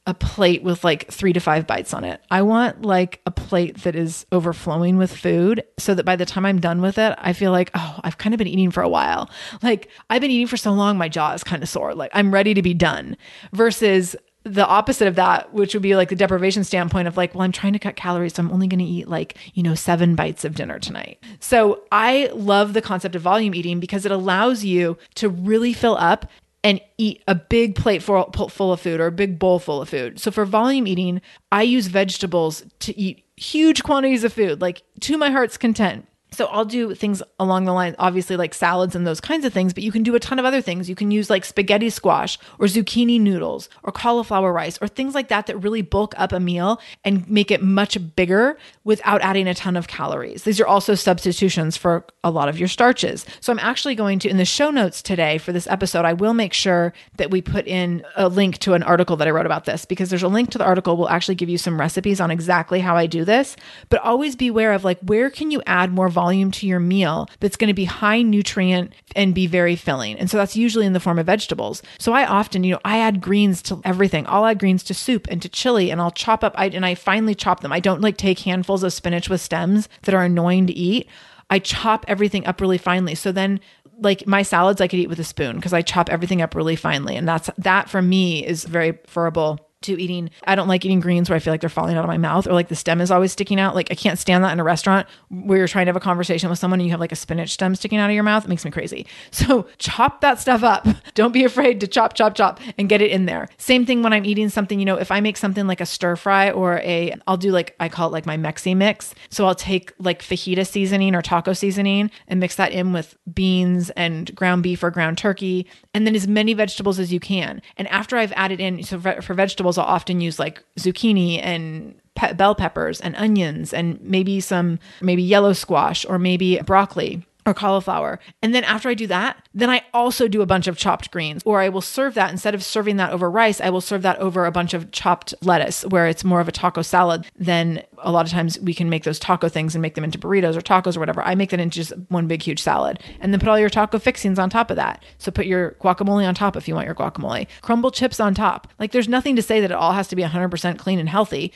a 0.09 0.13
plate 0.15 0.63
with 0.63 0.83
like 0.83 1.07
three 1.11 1.33
to 1.33 1.39
five 1.39 1.67
bites 1.67 1.93
on 1.93 2.03
it. 2.03 2.19
I 2.31 2.41
want 2.41 2.81
like 2.81 3.21
a 3.27 3.31
plate 3.31 3.83
that 3.83 3.95
is 3.95 4.25
overflowing 4.31 4.97
with 4.97 5.15
food 5.15 5.63
so 5.77 5.93
that 5.93 6.03
by 6.03 6.15
the 6.15 6.25
time 6.25 6.47
I'm 6.47 6.59
done 6.59 6.81
with 6.81 6.97
it, 6.97 7.13
I 7.19 7.33
feel 7.33 7.51
like, 7.51 7.69
oh, 7.75 7.99
I've 8.03 8.17
kind 8.17 8.33
of 8.33 8.39
been 8.39 8.47
eating 8.47 8.71
for 8.71 8.81
a 8.81 8.89
while. 8.89 9.29
Like 9.61 9.89
I've 10.09 10.21
been 10.21 10.31
eating 10.31 10.47
for 10.47 10.57
so 10.57 10.71
long, 10.71 10.97
my 10.97 11.09
jaw 11.09 11.33
is 11.33 11.43
kind 11.43 11.61
of 11.61 11.69
sore. 11.69 11.93
Like 11.93 12.09
I'm 12.15 12.33
ready 12.33 12.55
to 12.55 12.63
be 12.63 12.73
done 12.73 13.17
versus 13.53 14.15
the 14.43 14.65
opposite 14.65 15.07
of 15.07 15.15
that, 15.15 15.53
which 15.53 15.73
would 15.73 15.83
be 15.83 15.95
like 15.95 16.09
the 16.09 16.15
deprivation 16.15 16.63
standpoint 16.63 17.07
of 17.07 17.17
like, 17.17 17.35
well, 17.35 17.43
I'm 17.43 17.51
trying 17.51 17.73
to 17.73 17.79
cut 17.79 17.95
calories, 17.95 18.35
so 18.35 18.43
I'm 18.43 18.51
only 18.51 18.67
going 18.67 18.79
to 18.79 18.85
eat 18.85 19.07
like, 19.07 19.37
you 19.53 19.63
know, 19.63 19.75
seven 19.75 20.15
bites 20.15 20.45
of 20.45 20.55
dinner 20.55 20.79
tonight. 20.79 21.21
So 21.39 21.83
I 21.91 22.29
love 22.33 22.73
the 22.73 22.81
concept 22.81 23.15
of 23.15 23.21
volume 23.21 23.53
eating 23.53 23.79
because 23.79 24.05
it 24.05 24.11
allows 24.11 24.63
you 24.63 24.97
to 25.15 25.29
really 25.29 25.73
fill 25.73 25.97
up 25.97 26.29
and 26.63 26.81
eat 26.97 27.23
a 27.27 27.35
big 27.35 27.75
plate 27.75 28.03
full, 28.03 28.31
full 28.49 28.73
of 28.73 28.81
food 28.81 28.99
or 28.99 29.07
a 29.07 29.11
big 29.11 29.39
bowl 29.39 29.59
full 29.59 29.81
of 29.81 29.89
food. 29.89 30.19
So 30.19 30.31
for 30.31 30.45
volume 30.45 30.87
eating, 30.87 31.21
I 31.51 31.63
use 31.63 31.87
vegetables 31.87 32.65
to 32.79 32.97
eat 32.97 33.23
huge 33.37 33.83
quantities 33.83 34.23
of 34.23 34.33
food, 34.33 34.61
like 34.61 34.83
to 35.01 35.17
my 35.17 35.31
heart's 35.31 35.57
content. 35.57 36.05
So 36.31 36.45
I'll 36.45 36.65
do 36.65 36.93
things 36.93 37.23
along 37.39 37.65
the 37.65 37.73
line, 37.73 37.95
obviously 37.97 38.37
like 38.37 38.53
salads 38.53 38.95
and 38.95 39.05
those 39.05 39.21
kinds 39.21 39.45
of 39.45 39.53
things, 39.53 39.73
but 39.73 39.83
you 39.83 39.91
can 39.91 40.03
do 40.03 40.15
a 40.15 40.19
ton 40.19 40.39
of 40.39 40.45
other 40.45 40.61
things. 40.61 40.89
You 40.89 40.95
can 40.95 41.11
use 41.11 41.29
like 41.29 41.43
spaghetti 41.43 41.89
squash 41.89 42.37
or 42.59 42.67
zucchini 42.67 43.19
noodles 43.19 43.69
or 43.83 43.91
cauliflower 43.91 44.53
rice 44.53 44.77
or 44.81 44.87
things 44.87 45.15
like 45.15 45.29
that 45.29 45.47
that 45.47 45.57
really 45.57 45.81
bulk 45.81 46.13
up 46.17 46.31
a 46.31 46.39
meal 46.39 46.79
and 47.03 47.29
make 47.29 47.51
it 47.51 47.63
much 47.63 47.97
bigger 48.15 48.57
without 48.83 49.21
adding 49.21 49.47
a 49.47 49.53
ton 49.53 49.75
of 49.75 49.87
calories. 49.87 50.43
These 50.43 50.59
are 50.59 50.67
also 50.67 50.95
substitutions 50.95 51.77
for 51.77 52.05
a 52.23 52.31
lot 52.31 52.49
of 52.49 52.59
your 52.59 52.67
starches. 52.67 53.25
So 53.41 53.51
I'm 53.51 53.59
actually 53.59 53.95
going 53.95 54.19
to, 54.19 54.29
in 54.29 54.37
the 54.37 54.45
show 54.45 54.69
notes 54.69 55.01
today 55.01 55.37
for 55.37 55.51
this 55.51 55.67
episode, 55.67 56.05
I 56.05 56.13
will 56.13 56.33
make 56.33 56.53
sure 56.53 56.93
that 57.17 57.31
we 57.31 57.41
put 57.41 57.67
in 57.67 58.05
a 58.15 58.29
link 58.29 58.59
to 58.59 58.73
an 58.73 58.83
article 58.83 59.15
that 59.17 59.27
I 59.27 59.31
wrote 59.31 59.45
about 59.45 59.65
this 59.65 59.85
because 59.85 60.09
there's 60.09 60.23
a 60.23 60.27
link 60.27 60.51
to 60.51 60.57
the 60.57 60.65
article 60.65 60.97
will 60.97 61.09
actually 61.09 61.35
give 61.35 61.49
you 61.49 61.57
some 61.57 61.79
recipes 61.79 62.21
on 62.21 62.31
exactly 62.31 62.79
how 62.79 62.95
I 62.95 63.07
do 63.07 63.25
this. 63.25 63.55
But 63.89 64.01
always 64.01 64.35
beware 64.35 64.73
of 64.73 64.83
like 64.83 64.99
where 65.01 65.29
can 65.29 65.51
you 65.51 65.61
add 65.65 65.91
more 65.91 66.09
volume 66.19 66.51
to 66.51 66.67
your 66.67 66.81
meal 66.81 67.29
that's 67.39 67.55
going 67.55 67.69
to 67.69 67.73
be 67.73 67.85
high 67.85 68.21
nutrient 68.21 68.91
and 69.15 69.33
be 69.33 69.47
very 69.47 69.77
filling. 69.77 70.17
And 70.19 70.29
so 70.29 70.35
that's 70.35 70.57
usually 70.57 70.85
in 70.85 70.91
the 70.91 70.99
form 70.99 71.17
of 71.17 71.25
vegetables. 71.25 71.81
So 71.97 72.11
I 72.11 72.25
often, 72.25 72.65
you 72.65 72.73
know, 72.73 72.81
I 72.83 72.99
add 72.99 73.21
greens 73.21 73.61
to 73.63 73.79
everything. 73.85 74.25
I'll 74.27 74.45
add 74.45 74.59
greens 74.59 74.83
to 74.83 74.93
soup 74.93 75.27
and 75.31 75.41
to 75.41 75.47
chili 75.47 75.91
and 75.91 76.01
I'll 76.01 76.11
chop 76.11 76.43
up 76.43 76.53
I, 76.57 76.65
and 76.65 76.85
I 76.85 76.93
finely 76.95 77.35
chop 77.35 77.61
them. 77.61 77.71
I 77.71 77.79
don't 77.79 78.01
like 78.01 78.17
take 78.17 78.39
handfuls 78.39 78.83
of 78.83 78.91
spinach 78.91 79.29
with 79.29 79.39
stems 79.39 79.87
that 80.01 80.13
are 80.13 80.25
annoying 80.25 80.67
to 80.67 80.73
eat. 80.73 81.07
I 81.49 81.59
chop 81.59 82.03
everything 82.09 82.45
up 82.45 82.59
really 82.59 82.77
finely. 82.77 83.15
So 83.15 83.31
then 83.31 83.61
like 84.01 84.27
my 84.27 84.41
salads 84.41 84.81
I 84.81 84.89
could 84.89 84.99
eat 84.99 85.09
with 85.09 85.21
a 85.21 85.23
spoon 85.23 85.55
because 85.55 85.73
I 85.73 85.81
chop 85.81 86.09
everything 86.09 86.41
up 86.41 86.53
really 86.53 86.75
finely. 86.75 87.15
And 87.15 87.27
that's 87.27 87.49
that 87.57 87.89
for 87.89 88.01
me 88.01 88.45
is 88.45 88.65
very 88.65 88.91
preferable 88.91 89.68
to 89.81 90.01
eating. 90.01 90.29
I 90.45 90.55
don't 90.55 90.67
like 90.67 90.83
eating 90.83 90.99
greens 90.99 91.29
where 91.29 91.35
I 91.35 91.39
feel 91.39 91.53
like 91.53 91.61
they're 91.61 91.69
falling 91.69 91.95
out 91.95 92.03
of 92.03 92.09
my 92.09 92.17
mouth 92.17 92.47
or 92.47 92.53
like 92.53 92.67
the 92.67 92.75
stem 92.75 92.99
is 92.99 93.11
always 93.11 93.31
sticking 93.31 93.59
out. 93.59 93.75
Like 93.75 93.89
I 93.91 93.95
can't 93.95 94.19
stand 94.19 94.43
that 94.43 94.51
in 94.51 94.59
a 94.59 94.63
restaurant 94.63 95.07
where 95.29 95.57
you're 95.57 95.67
trying 95.67 95.85
to 95.85 95.89
have 95.89 95.95
a 95.95 96.01
conversation 96.01 96.49
with 96.49 96.59
someone 96.59 96.79
and 96.79 96.87
you 96.87 96.91
have 96.91 96.99
like 96.99 97.11
a 97.11 97.15
spinach 97.15 97.51
stem 97.51 97.75
sticking 97.75 97.97
out 97.97 98.09
of 98.09 98.13
your 98.13 98.23
mouth. 98.23 98.43
It 98.43 98.49
makes 98.49 98.65
me 98.65 98.71
crazy. 98.71 99.07
So 99.31 99.67
chop 99.77 100.21
that 100.21 100.39
stuff 100.39 100.63
up. 100.63 100.87
Don't 101.13 101.31
be 101.31 101.43
afraid 101.43 101.79
to 101.81 101.87
chop, 101.87 102.13
chop, 102.13 102.35
chop 102.35 102.59
and 102.77 102.89
get 102.89 103.01
it 103.01 103.11
in 103.11 103.25
there. 103.25 103.47
Same 103.57 103.85
thing 103.85 104.03
when 104.03 104.13
I'm 104.13 104.25
eating 104.25 104.49
something, 104.49 104.79
you 104.79 104.85
know, 104.85 104.97
if 104.97 105.11
I 105.11 105.21
make 105.21 105.37
something 105.37 105.67
like 105.67 105.81
a 105.81 105.85
stir 105.85 106.15
fry 106.15 106.51
or 106.51 106.79
a, 106.79 107.15
I'll 107.27 107.37
do 107.37 107.51
like, 107.51 107.75
I 107.79 107.89
call 107.89 108.09
it 108.09 108.11
like 108.11 108.25
my 108.25 108.37
Mexi 108.37 108.75
mix. 108.75 109.15
So 109.29 109.45
I'll 109.45 109.55
take 109.55 109.93
like 109.99 110.21
fajita 110.21 110.67
seasoning 110.67 111.15
or 111.15 111.21
taco 111.21 111.53
seasoning 111.53 112.11
and 112.27 112.39
mix 112.39 112.55
that 112.55 112.71
in 112.71 112.91
with 112.91 113.17
beans 113.33 113.89
and 113.91 114.33
ground 114.35 114.63
beef 114.63 114.83
or 114.83 114.91
ground 114.91 115.17
turkey 115.17 115.67
and 115.93 116.05
then 116.05 116.15
as 116.15 116.27
many 116.27 116.53
vegetables 116.53 116.99
as 116.99 117.11
you 117.11 117.19
can. 117.19 117.61
And 117.77 117.87
after 117.87 118.17
I've 118.17 118.33
added 118.33 118.59
in, 118.59 118.83
so 118.83 118.99
for 118.99 119.33
vegetables, 119.33 119.68
I'll 119.77 119.85
often 119.85 120.21
use 120.21 120.39
like 120.39 120.63
zucchini 120.79 121.39
and 121.41 121.95
pe- 122.15 122.33
bell 122.33 122.55
peppers 122.55 122.99
and 123.01 123.15
onions 123.15 123.73
and 123.73 124.01
maybe 124.01 124.39
some, 124.39 124.79
maybe 125.01 125.23
yellow 125.23 125.53
squash 125.53 126.05
or 126.05 126.19
maybe 126.19 126.59
broccoli 126.65 127.25
or 127.49 127.53
cauliflower. 127.53 128.19
And 128.41 128.53
then 128.53 128.63
after 128.63 128.87
I 128.87 128.93
do 128.93 129.07
that, 129.07 129.43
then 129.53 129.69
I 129.69 129.81
also 129.93 130.27
do 130.27 130.41
a 130.41 130.45
bunch 130.45 130.67
of 130.67 130.77
chopped 130.77 131.11
greens, 131.11 131.41
or 131.45 131.59
I 131.59 131.69
will 131.69 131.81
serve 131.81 132.13
that 132.13 132.31
instead 132.31 132.53
of 132.53 132.63
serving 132.63 132.97
that 132.97 133.11
over 133.11 133.29
rice, 133.29 133.59
I 133.59 133.69
will 133.71 133.81
serve 133.81 134.03
that 134.03 134.19
over 134.19 134.45
a 134.45 134.51
bunch 134.51 134.73
of 134.73 134.91
chopped 134.91 135.33
lettuce, 135.41 135.83
where 135.85 136.07
it's 136.07 136.23
more 136.23 136.39
of 136.39 136.47
a 136.47 136.51
taco 136.51 136.81
salad. 136.81 137.25
Then 137.35 137.83
a 137.97 138.11
lot 138.11 138.25
of 138.25 138.31
times 138.31 138.59
we 138.59 138.73
can 138.73 138.89
make 138.89 139.03
those 139.03 139.19
taco 139.19 139.49
things 139.49 139.75
and 139.75 139.81
make 139.81 139.95
them 139.95 140.03
into 140.03 140.19
burritos 140.19 140.55
or 140.55 140.61
tacos 140.61 140.95
or 140.95 140.99
whatever. 140.99 141.21
I 141.23 141.35
make 141.35 141.49
that 141.49 141.59
into 141.59 141.75
just 141.75 141.93
one 142.09 142.27
big, 142.27 142.43
huge 142.43 142.61
salad. 142.61 143.01
And 143.19 143.33
then 143.33 143.39
put 143.39 143.49
all 143.49 143.59
your 143.59 143.69
taco 143.69 143.99
fixings 143.99 144.39
on 144.39 144.49
top 144.49 144.69
of 144.69 144.75
that. 144.75 145.03
So 145.17 145.31
put 145.31 145.47
your 145.47 145.71
guacamole 145.81 146.27
on 146.27 146.35
top 146.35 146.55
if 146.55 146.67
you 146.67 146.75
want 146.75 146.85
your 146.85 146.95
guacamole, 146.95 147.47
crumble 147.61 147.91
chips 147.91 148.19
on 148.19 148.35
top. 148.35 148.67
Like 148.79 148.91
there's 148.91 149.09
nothing 149.09 149.35
to 149.35 149.41
say 149.41 149.59
that 149.59 149.71
it 149.71 149.77
all 149.77 149.93
has 149.93 150.07
to 150.09 150.15
be 150.15 150.23
100% 150.23 150.77
clean 150.77 150.99
and 150.99 151.09
healthy 151.09 151.51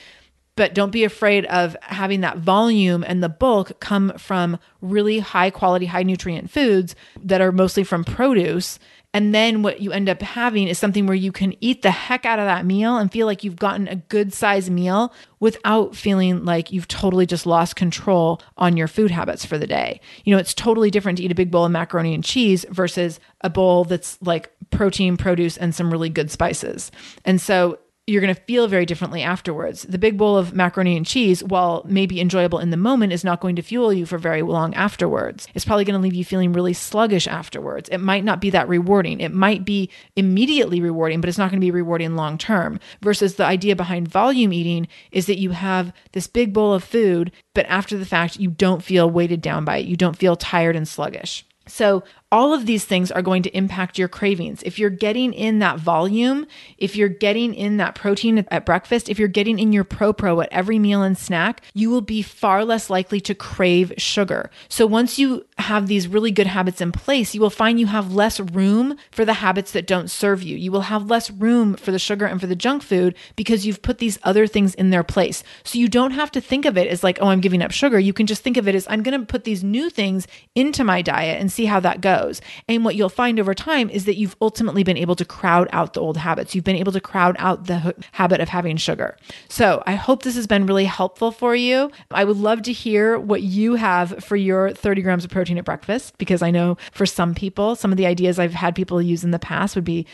but 0.56 0.74
don't 0.74 0.92
be 0.92 1.04
afraid 1.04 1.46
of 1.46 1.76
having 1.82 2.22
that 2.22 2.38
volume 2.38 3.04
and 3.08 3.24
the 3.24 3.30
bulk 3.30 3.80
come 3.80 4.14
from 4.18 4.60
really 4.82 5.20
high 5.20 5.50
quality, 5.50 5.88
high 5.88 6.04
nutrient 6.04 6.50
foods 6.50 6.96
that 7.24 7.42
are 7.42 7.52
mostly 7.52 7.84
from 7.84 8.04
produce. 8.04 8.78
And 9.16 9.34
then 9.34 9.62
what 9.62 9.80
you 9.80 9.92
end 9.92 10.10
up 10.10 10.24
having 10.24 10.68
is 10.68 10.80
something 10.80 11.06
where 11.06 11.16
you 11.16 11.32
can 11.32 11.54
eat 11.62 11.84
the 11.84 11.92
heck 11.92 12.26
out 12.26 12.40
of 12.40 12.46
that 12.46 12.66
meal 12.66 12.98
and 12.98 13.12
feel 13.12 13.28
like 13.28 13.44
you've 13.44 13.56
gotten 13.56 13.88
a 13.88 13.96
good 13.96 14.34
size 14.34 14.72
meal 14.72 15.14
without 15.40 15.96
feeling 15.96 16.46
like 16.46 16.72
you've 16.72 16.88
totally 16.88 17.28
just 17.28 17.46
lost 17.46 17.76
control 17.76 18.42
on 18.58 18.76
your 18.76 18.88
food 18.88 19.12
habits 19.12 19.46
for 19.46 19.60
the 19.60 19.68
day. 19.68 20.02
You 20.24 20.34
know, 20.34 20.40
it's 20.40 20.56
totally 20.56 20.90
different 20.90 21.20
to 21.20 21.24
eat 21.24 21.32
a 21.32 21.36
big 21.36 21.52
bowl 21.52 21.66
of 21.66 21.72
macaroni 21.72 22.16
and 22.16 22.24
cheese 22.24 22.66
versus 22.72 23.20
a 23.42 23.52
bowl 23.52 23.84
that's 23.84 24.18
like 24.22 24.52
protein, 24.72 25.16
produce, 25.16 25.58
and 25.58 25.76
some 25.76 25.92
really 25.92 26.10
good 26.10 26.32
spices. 26.32 26.92
And 27.24 27.40
so 27.40 27.78
you're 28.06 28.22
going 28.22 28.34
to 28.34 28.42
feel 28.42 28.68
very 28.68 28.86
differently 28.86 29.22
afterwards. 29.22 29.84
The 29.84 29.98
big 29.98 30.18
bowl 30.18 30.38
of 30.38 30.54
macaroni 30.54 30.98
and 30.98 31.06
cheese, 31.06 31.42
while 31.42 31.84
maybe 31.88 32.20
enjoyable 32.20 32.60
in 32.60 32.70
the 32.70 32.78
moment, 32.78 33.14
is 33.14 33.24
not 33.24 33.40
going 33.40 33.56
to 33.56 33.62
fuel 33.62 33.94
you 33.94 34.06
for 34.06 34.18
very 34.18 34.42
long 34.42 34.74
afterwards. 34.74 35.48
It's 35.54 35.64
probably 35.64 35.86
going 35.86 35.98
to 35.98 36.04
leave 36.04 36.14
you 36.14 36.26
feeling 36.26 36.52
really 36.52 36.74
sluggish 36.74 37.28
afterwards. 37.28 37.88
It 37.90 38.00
might 38.00 38.26
not 38.26 38.42
be 38.42 38.50
that 38.50 38.68
rewarding. 38.68 39.22
It 39.22 39.34
might 39.34 39.64
be 39.64 39.90
immediately 40.18 40.82
rewarding, 40.82 41.22
but 41.22 41.30
it's 41.30 41.38
not 41.38 41.50
going 41.50 41.62
to 41.62 41.66
be 41.66 41.72
rewarding 41.72 42.18
long 42.18 42.38
term. 42.38 42.78
Versus 43.02 43.36
the 43.36 43.46
idea 43.46 43.76
behind 43.76 44.10
volume 44.10 44.52
eating 44.52 44.90
is 45.14 45.26
that 45.28 45.40
you 45.40 45.52
have 45.52 45.94
this 46.12 46.28
big 46.28 46.52
bowl 46.52 46.74
of 46.74 46.84
food, 46.84 47.32
but 47.54 47.66
after 47.68 47.98
the 47.98 48.06
fact, 48.06 48.38
you 48.38 48.50
don't 48.50 48.84
feel 48.84 49.10
weighted 49.10 49.42
down 49.42 49.64
by 49.64 49.78
it. 49.78 49.86
You 49.86 49.96
don't 49.96 50.18
feel 50.18 50.36
tired 50.36 50.76
and 50.76 50.88
sluggish. 50.88 51.46
So, 51.68 52.04
all 52.34 52.52
of 52.52 52.66
these 52.66 52.84
things 52.84 53.12
are 53.12 53.22
going 53.22 53.44
to 53.44 53.56
impact 53.56 54.00
your 54.00 54.08
cravings. 54.08 54.64
If 54.64 54.80
you're 54.80 54.90
getting 54.90 55.34
in 55.34 55.60
that 55.60 55.78
volume, 55.78 56.48
if 56.80 56.96
you're 56.96 57.08
getting 57.08 57.54
in 57.54 57.78
that 57.78 57.94
protein 57.94 58.44
at 58.50 58.66
breakfast, 58.66 59.08
if 59.08 59.20
you're 59.20 59.28
getting 59.28 59.60
in 59.60 59.72
your 59.72 59.84
pro 59.84 60.12
pro 60.14 60.42
at 60.42 60.52
every 60.52 60.80
meal 60.80 61.04
and 61.04 61.16
snack, 61.16 61.62
you 61.76 61.92
will 61.92 62.02
be 62.02 62.24
far 62.24 62.66
less 62.66 62.90
likely 62.90 63.22
to 63.22 63.36
crave 63.36 63.94
sugar. 63.98 64.50
So 64.68 64.88
once 64.88 65.20
you 65.20 65.46
have 65.60 65.86
these 65.86 66.08
really 66.08 66.32
good 66.32 66.48
habits 66.48 66.82
in 66.82 66.92
place, 66.92 67.36
you 67.36 67.40
will 67.40 67.52
find 67.52 67.80
you 67.80 67.86
have 67.86 68.16
less 68.16 68.40
room 68.40 68.98
for 69.12 69.26
the 69.26 69.34
habits 69.34 69.72
that 69.74 69.86
don't 69.86 70.10
serve 70.10 70.42
you. 70.42 70.58
You 70.58 70.72
will 70.72 70.82
have 70.82 71.12
less 71.12 71.30
room 71.30 71.76
for 71.76 71.92
the 71.92 72.00
sugar 72.00 72.26
and 72.26 72.42
for 72.42 72.48
the 72.48 72.56
junk 72.56 72.82
food 72.82 73.14
because 73.36 73.64
you've 73.64 73.84
put 73.84 74.00
these 74.00 74.18
other 74.24 74.48
things 74.48 74.74
in 74.74 74.90
their 74.90 75.04
place. 75.04 75.44
So 75.64 75.78
you 75.78 75.88
don't 75.88 76.12
have 76.12 76.32
to 76.32 76.42
think 76.42 76.66
of 76.66 76.80
it 76.80 76.88
as 76.88 77.04
like, 77.04 77.20
oh, 77.22 77.28
I'm 77.28 77.42
giving 77.42 77.62
up 77.62 77.70
sugar. 77.70 78.00
You 78.00 78.12
can 78.12 78.26
just 78.26 78.42
think 78.42 78.58
of 78.58 78.68
it 78.68 78.74
as 78.74 78.88
I'm 78.90 79.04
going 79.04 79.20
to 79.20 79.28
put 79.28 79.44
these 79.44 79.64
new 79.64 79.92
things 79.92 80.26
into 80.56 80.84
my 80.84 81.04
diet 81.04 81.40
and 81.40 81.52
see 81.52 81.66
how 81.66 81.80
that 81.82 82.02
goes 82.02 82.23
goes. 82.24 82.42
And 82.68 82.86
what 82.86 82.96
you'll 82.96 83.10
find 83.10 83.40
over 83.40 83.54
time 83.54 83.90
is 83.90 84.06
that 84.06 84.18
you've 84.18 84.36
ultimately 84.42 84.84
been 84.84 84.98
able 84.98 85.16
to 85.16 85.26
crowd 85.26 85.68
out 85.72 85.94
the 85.94 86.02
old 86.02 86.18
habits. 86.18 86.56
You've 86.56 86.64
been 86.64 86.76
able 86.76 86.92
to 86.92 87.02
crowd 87.02 87.36
out 87.40 87.66
the 87.68 87.96
habit 88.12 88.40
of 88.40 88.50
having 88.50 88.78
sugar. 88.78 89.18
So 89.50 89.84
I 89.86 89.96
hope 89.96 90.24
this 90.24 90.36
has 90.36 90.48
been 90.48 90.66
really 90.66 90.86
helpful 90.86 91.32
for 91.32 91.56
you. 91.56 91.92
I 92.12 92.24
would 92.24 92.38
love 92.38 92.62
to 92.64 92.72
hear 92.72 93.20
what 93.20 93.42
you 93.42 93.76
have 93.76 94.24
for 94.24 94.36
your 94.36 94.72
30 94.72 95.02
grams 95.02 95.24
of 95.24 95.32
protein 95.32 95.58
at 95.58 95.66
breakfast, 95.66 96.18
because 96.18 96.42
I 96.42 96.52
know 96.52 96.78
for 96.92 97.06
some 97.06 97.36
people, 97.36 97.76
some 97.76 97.92
of 97.92 97.98
the 97.98 98.06
ideas 98.06 98.40
I've 98.40 98.54
had 98.54 98.76
people 98.76 99.02
use 99.02 99.24
in 99.24 99.32
the 99.32 99.40
past 99.40 99.76
would 99.76 99.84
be 99.84 100.06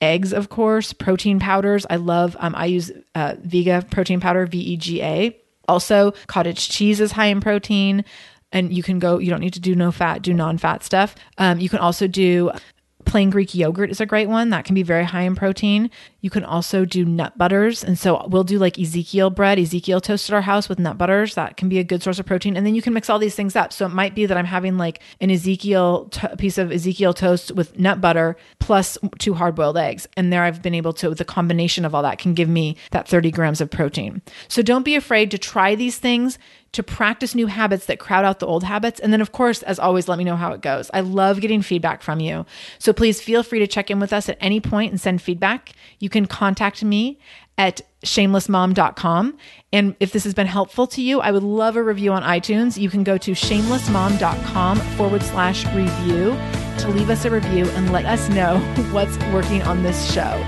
eggs, 0.00 0.32
of 0.32 0.48
course, 0.48 0.92
protein 0.92 1.38
powders. 1.38 1.84
I 1.90 1.96
love, 1.96 2.36
um, 2.38 2.54
I 2.54 2.66
use 2.66 2.92
uh, 3.14 3.34
Vega 3.40 3.84
protein 3.90 4.20
powder, 4.20 4.46
V 4.46 4.58
E 4.58 4.76
G 4.76 5.02
A. 5.02 5.36
Also, 5.66 6.12
cottage 6.28 6.70
cheese 6.70 6.98
is 6.98 7.12
high 7.12 7.26
in 7.26 7.40
protein 7.40 8.04
and 8.52 8.72
you 8.72 8.82
can 8.82 8.98
go 8.98 9.18
you 9.18 9.30
don't 9.30 9.40
need 9.40 9.54
to 9.54 9.60
do 9.60 9.74
no 9.74 9.90
fat 9.90 10.22
do 10.22 10.32
non-fat 10.32 10.82
stuff 10.82 11.14
um, 11.38 11.60
you 11.60 11.68
can 11.68 11.78
also 11.78 12.06
do 12.06 12.50
plain 13.04 13.30
greek 13.30 13.54
yogurt 13.54 13.90
is 13.90 14.00
a 14.00 14.06
great 14.06 14.28
one 14.28 14.50
that 14.50 14.64
can 14.64 14.74
be 14.74 14.82
very 14.82 15.04
high 15.04 15.22
in 15.22 15.34
protein 15.34 15.90
you 16.20 16.30
can 16.30 16.44
also 16.44 16.84
do 16.84 17.04
nut 17.04 17.38
butters. 17.38 17.84
And 17.84 17.98
so 17.98 18.26
we'll 18.28 18.44
do 18.44 18.58
like 18.58 18.78
Ezekiel 18.78 19.30
bread, 19.30 19.58
Ezekiel 19.58 20.00
toast 20.00 20.28
at 20.28 20.34
our 20.34 20.42
house 20.42 20.68
with 20.68 20.78
nut 20.78 20.98
butters. 20.98 21.34
That 21.34 21.56
can 21.56 21.68
be 21.68 21.78
a 21.78 21.84
good 21.84 22.02
source 22.02 22.18
of 22.18 22.26
protein. 22.26 22.56
And 22.56 22.66
then 22.66 22.74
you 22.74 22.82
can 22.82 22.92
mix 22.92 23.08
all 23.08 23.18
these 23.18 23.36
things 23.36 23.54
up. 23.54 23.72
So 23.72 23.86
it 23.86 23.90
might 23.90 24.14
be 24.14 24.26
that 24.26 24.36
I'm 24.36 24.44
having 24.44 24.78
like 24.78 25.00
an 25.20 25.30
Ezekiel 25.30 26.10
piece 26.38 26.58
of 26.58 26.72
Ezekiel 26.72 27.14
toast 27.14 27.52
with 27.52 27.78
nut 27.78 28.00
butter 28.00 28.36
plus 28.58 28.98
two 29.18 29.34
hard 29.34 29.54
boiled 29.54 29.76
eggs. 29.76 30.08
And 30.16 30.32
there 30.32 30.42
I've 30.42 30.60
been 30.60 30.74
able 30.74 30.92
to, 30.94 31.14
the 31.14 31.24
combination 31.24 31.84
of 31.84 31.94
all 31.94 32.02
that 32.02 32.18
can 32.18 32.34
give 32.34 32.48
me 32.48 32.76
that 32.90 33.06
30 33.06 33.30
grams 33.30 33.60
of 33.60 33.70
protein. 33.70 34.20
So 34.48 34.62
don't 34.62 34.84
be 34.84 34.96
afraid 34.96 35.30
to 35.30 35.38
try 35.38 35.74
these 35.74 35.98
things 35.98 36.38
to 36.72 36.82
practice 36.82 37.34
new 37.34 37.46
habits 37.46 37.86
that 37.86 37.98
crowd 37.98 38.24
out 38.24 38.40
the 38.40 38.46
old 38.46 38.64
habits. 38.64 39.00
And 39.00 39.12
then, 39.12 39.20
of 39.20 39.32
course, 39.32 39.62
as 39.62 39.78
always, 39.78 40.08
let 40.08 40.18
me 40.18 40.24
know 40.24 40.36
how 40.36 40.52
it 40.52 40.60
goes. 40.60 40.90
I 40.92 41.00
love 41.00 41.40
getting 41.40 41.62
feedback 41.62 42.02
from 42.02 42.20
you. 42.20 42.44
So 42.78 42.92
please 42.92 43.20
feel 43.20 43.42
free 43.42 43.58
to 43.58 43.66
check 43.66 43.90
in 43.90 44.00
with 44.00 44.12
us 44.12 44.28
at 44.28 44.36
any 44.40 44.60
point 44.60 44.92
and 44.92 45.00
send 45.00 45.22
feedback. 45.22 45.72
You 45.98 46.08
can 46.08 46.26
contact 46.26 46.84
me 46.84 47.18
at 47.56 47.80
shamelessmom.com. 48.04 49.36
And 49.72 49.96
if 49.98 50.12
this 50.12 50.24
has 50.24 50.32
been 50.32 50.46
helpful 50.46 50.86
to 50.88 51.02
you, 51.02 51.20
I 51.20 51.32
would 51.32 51.42
love 51.42 51.76
a 51.76 51.82
review 51.82 52.12
on 52.12 52.22
iTunes. 52.22 52.78
You 52.78 52.88
can 52.88 53.02
go 53.02 53.18
to 53.18 53.32
shamelessmom.com 53.32 54.78
forward 54.96 55.22
slash 55.22 55.66
review 55.74 56.38
to 56.78 56.88
leave 56.90 57.10
us 57.10 57.24
a 57.24 57.30
review 57.30 57.68
and 57.70 57.92
let 57.92 58.06
us 58.06 58.28
know 58.28 58.58
what's 58.92 59.18
working 59.32 59.62
on 59.62 59.82
this 59.82 60.12
show. 60.12 60.38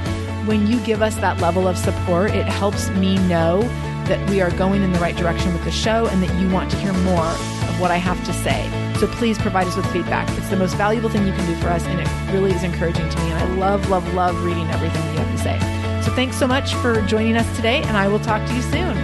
When 0.46 0.66
you 0.68 0.80
give 0.84 1.02
us 1.02 1.16
that 1.16 1.40
level 1.40 1.66
of 1.66 1.76
support, 1.76 2.30
it 2.30 2.46
helps 2.46 2.88
me 2.90 3.18
know 3.28 3.60
that 4.06 4.28
we 4.30 4.40
are 4.40 4.50
going 4.52 4.82
in 4.82 4.92
the 4.92 4.98
right 4.98 5.16
direction 5.16 5.52
with 5.52 5.64
the 5.64 5.70
show 5.70 6.06
and 6.06 6.22
that 6.22 6.40
you 6.40 6.48
want 6.50 6.70
to 6.70 6.76
hear 6.78 6.92
more 6.92 7.26
of 7.26 7.80
what 7.80 7.90
I 7.90 7.96
have 7.96 8.24
to 8.26 8.32
say. 8.32 8.68
So 8.98 9.06
please 9.06 9.38
provide 9.38 9.66
us 9.66 9.76
with 9.76 9.90
feedback. 9.92 10.28
It's 10.36 10.48
the 10.50 10.56
most 10.56 10.74
valuable 10.76 11.08
thing 11.08 11.26
you 11.26 11.32
can 11.32 11.46
do 11.46 11.54
for 11.60 11.68
us, 11.68 11.84
and 11.86 12.00
it 12.00 12.32
really 12.32 12.52
is 12.52 12.62
encouraging 12.62 13.08
to 13.08 13.18
me. 13.18 13.30
And 13.30 13.38
I 13.38 13.54
love, 13.56 13.88
love, 13.88 14.12
love 14.14 14.42
reading 14.44 14.68
everything 14.70 15.00
that 15.00 15.12
you 15.12 15.18
have 15.18 15.36
to 15.36 15.42
say. 15.42 16.02
So 16.04 16.14
thanks 16.14 16.36
so 16.36 16.46
much 16.46 16.74
for 16.76 17.00
joining 17.02 17.36
us 17.36 17.56
today, 17.56 17.82
and 17.82 17.96
I 17.96 18.08
will 18.08 18.20
talk 18.20 18.46
to 18.46 18.54
you 18.54 18.62
soon. 18.62 18.96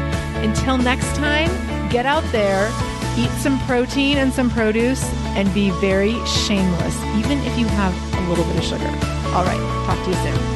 Until 0.42 0.76
next 0.76 1.14
time, 1.16 1.50
get 1.88 2.04
out 2.06 2.24
there, 2.32 2.68
eat 3.16 3.30
some 3.40 3.58
protein 3.60 4.18
and 4.18 4.32
some 4.32 4.50
produce, 4.50 5.04
and 5.36 5.52
be 5.54 5.70
very 5.80 6.14
shameless, 6.26 7.02
even 7.16 7.38
if 7.40 7.58
you 7.58 7.66
have 7.66 7.94
a 8.14 8.28
little 8.28 8.44
bit 8.44 8.56
of 8.56 8.64
sugar. 8.64 8.88
All 9.34 9.44
right, 9.44 9.84
talk 9.86 10.02
to 10.04 10.10
you 10.10 10.16
soon. 10.16 10.55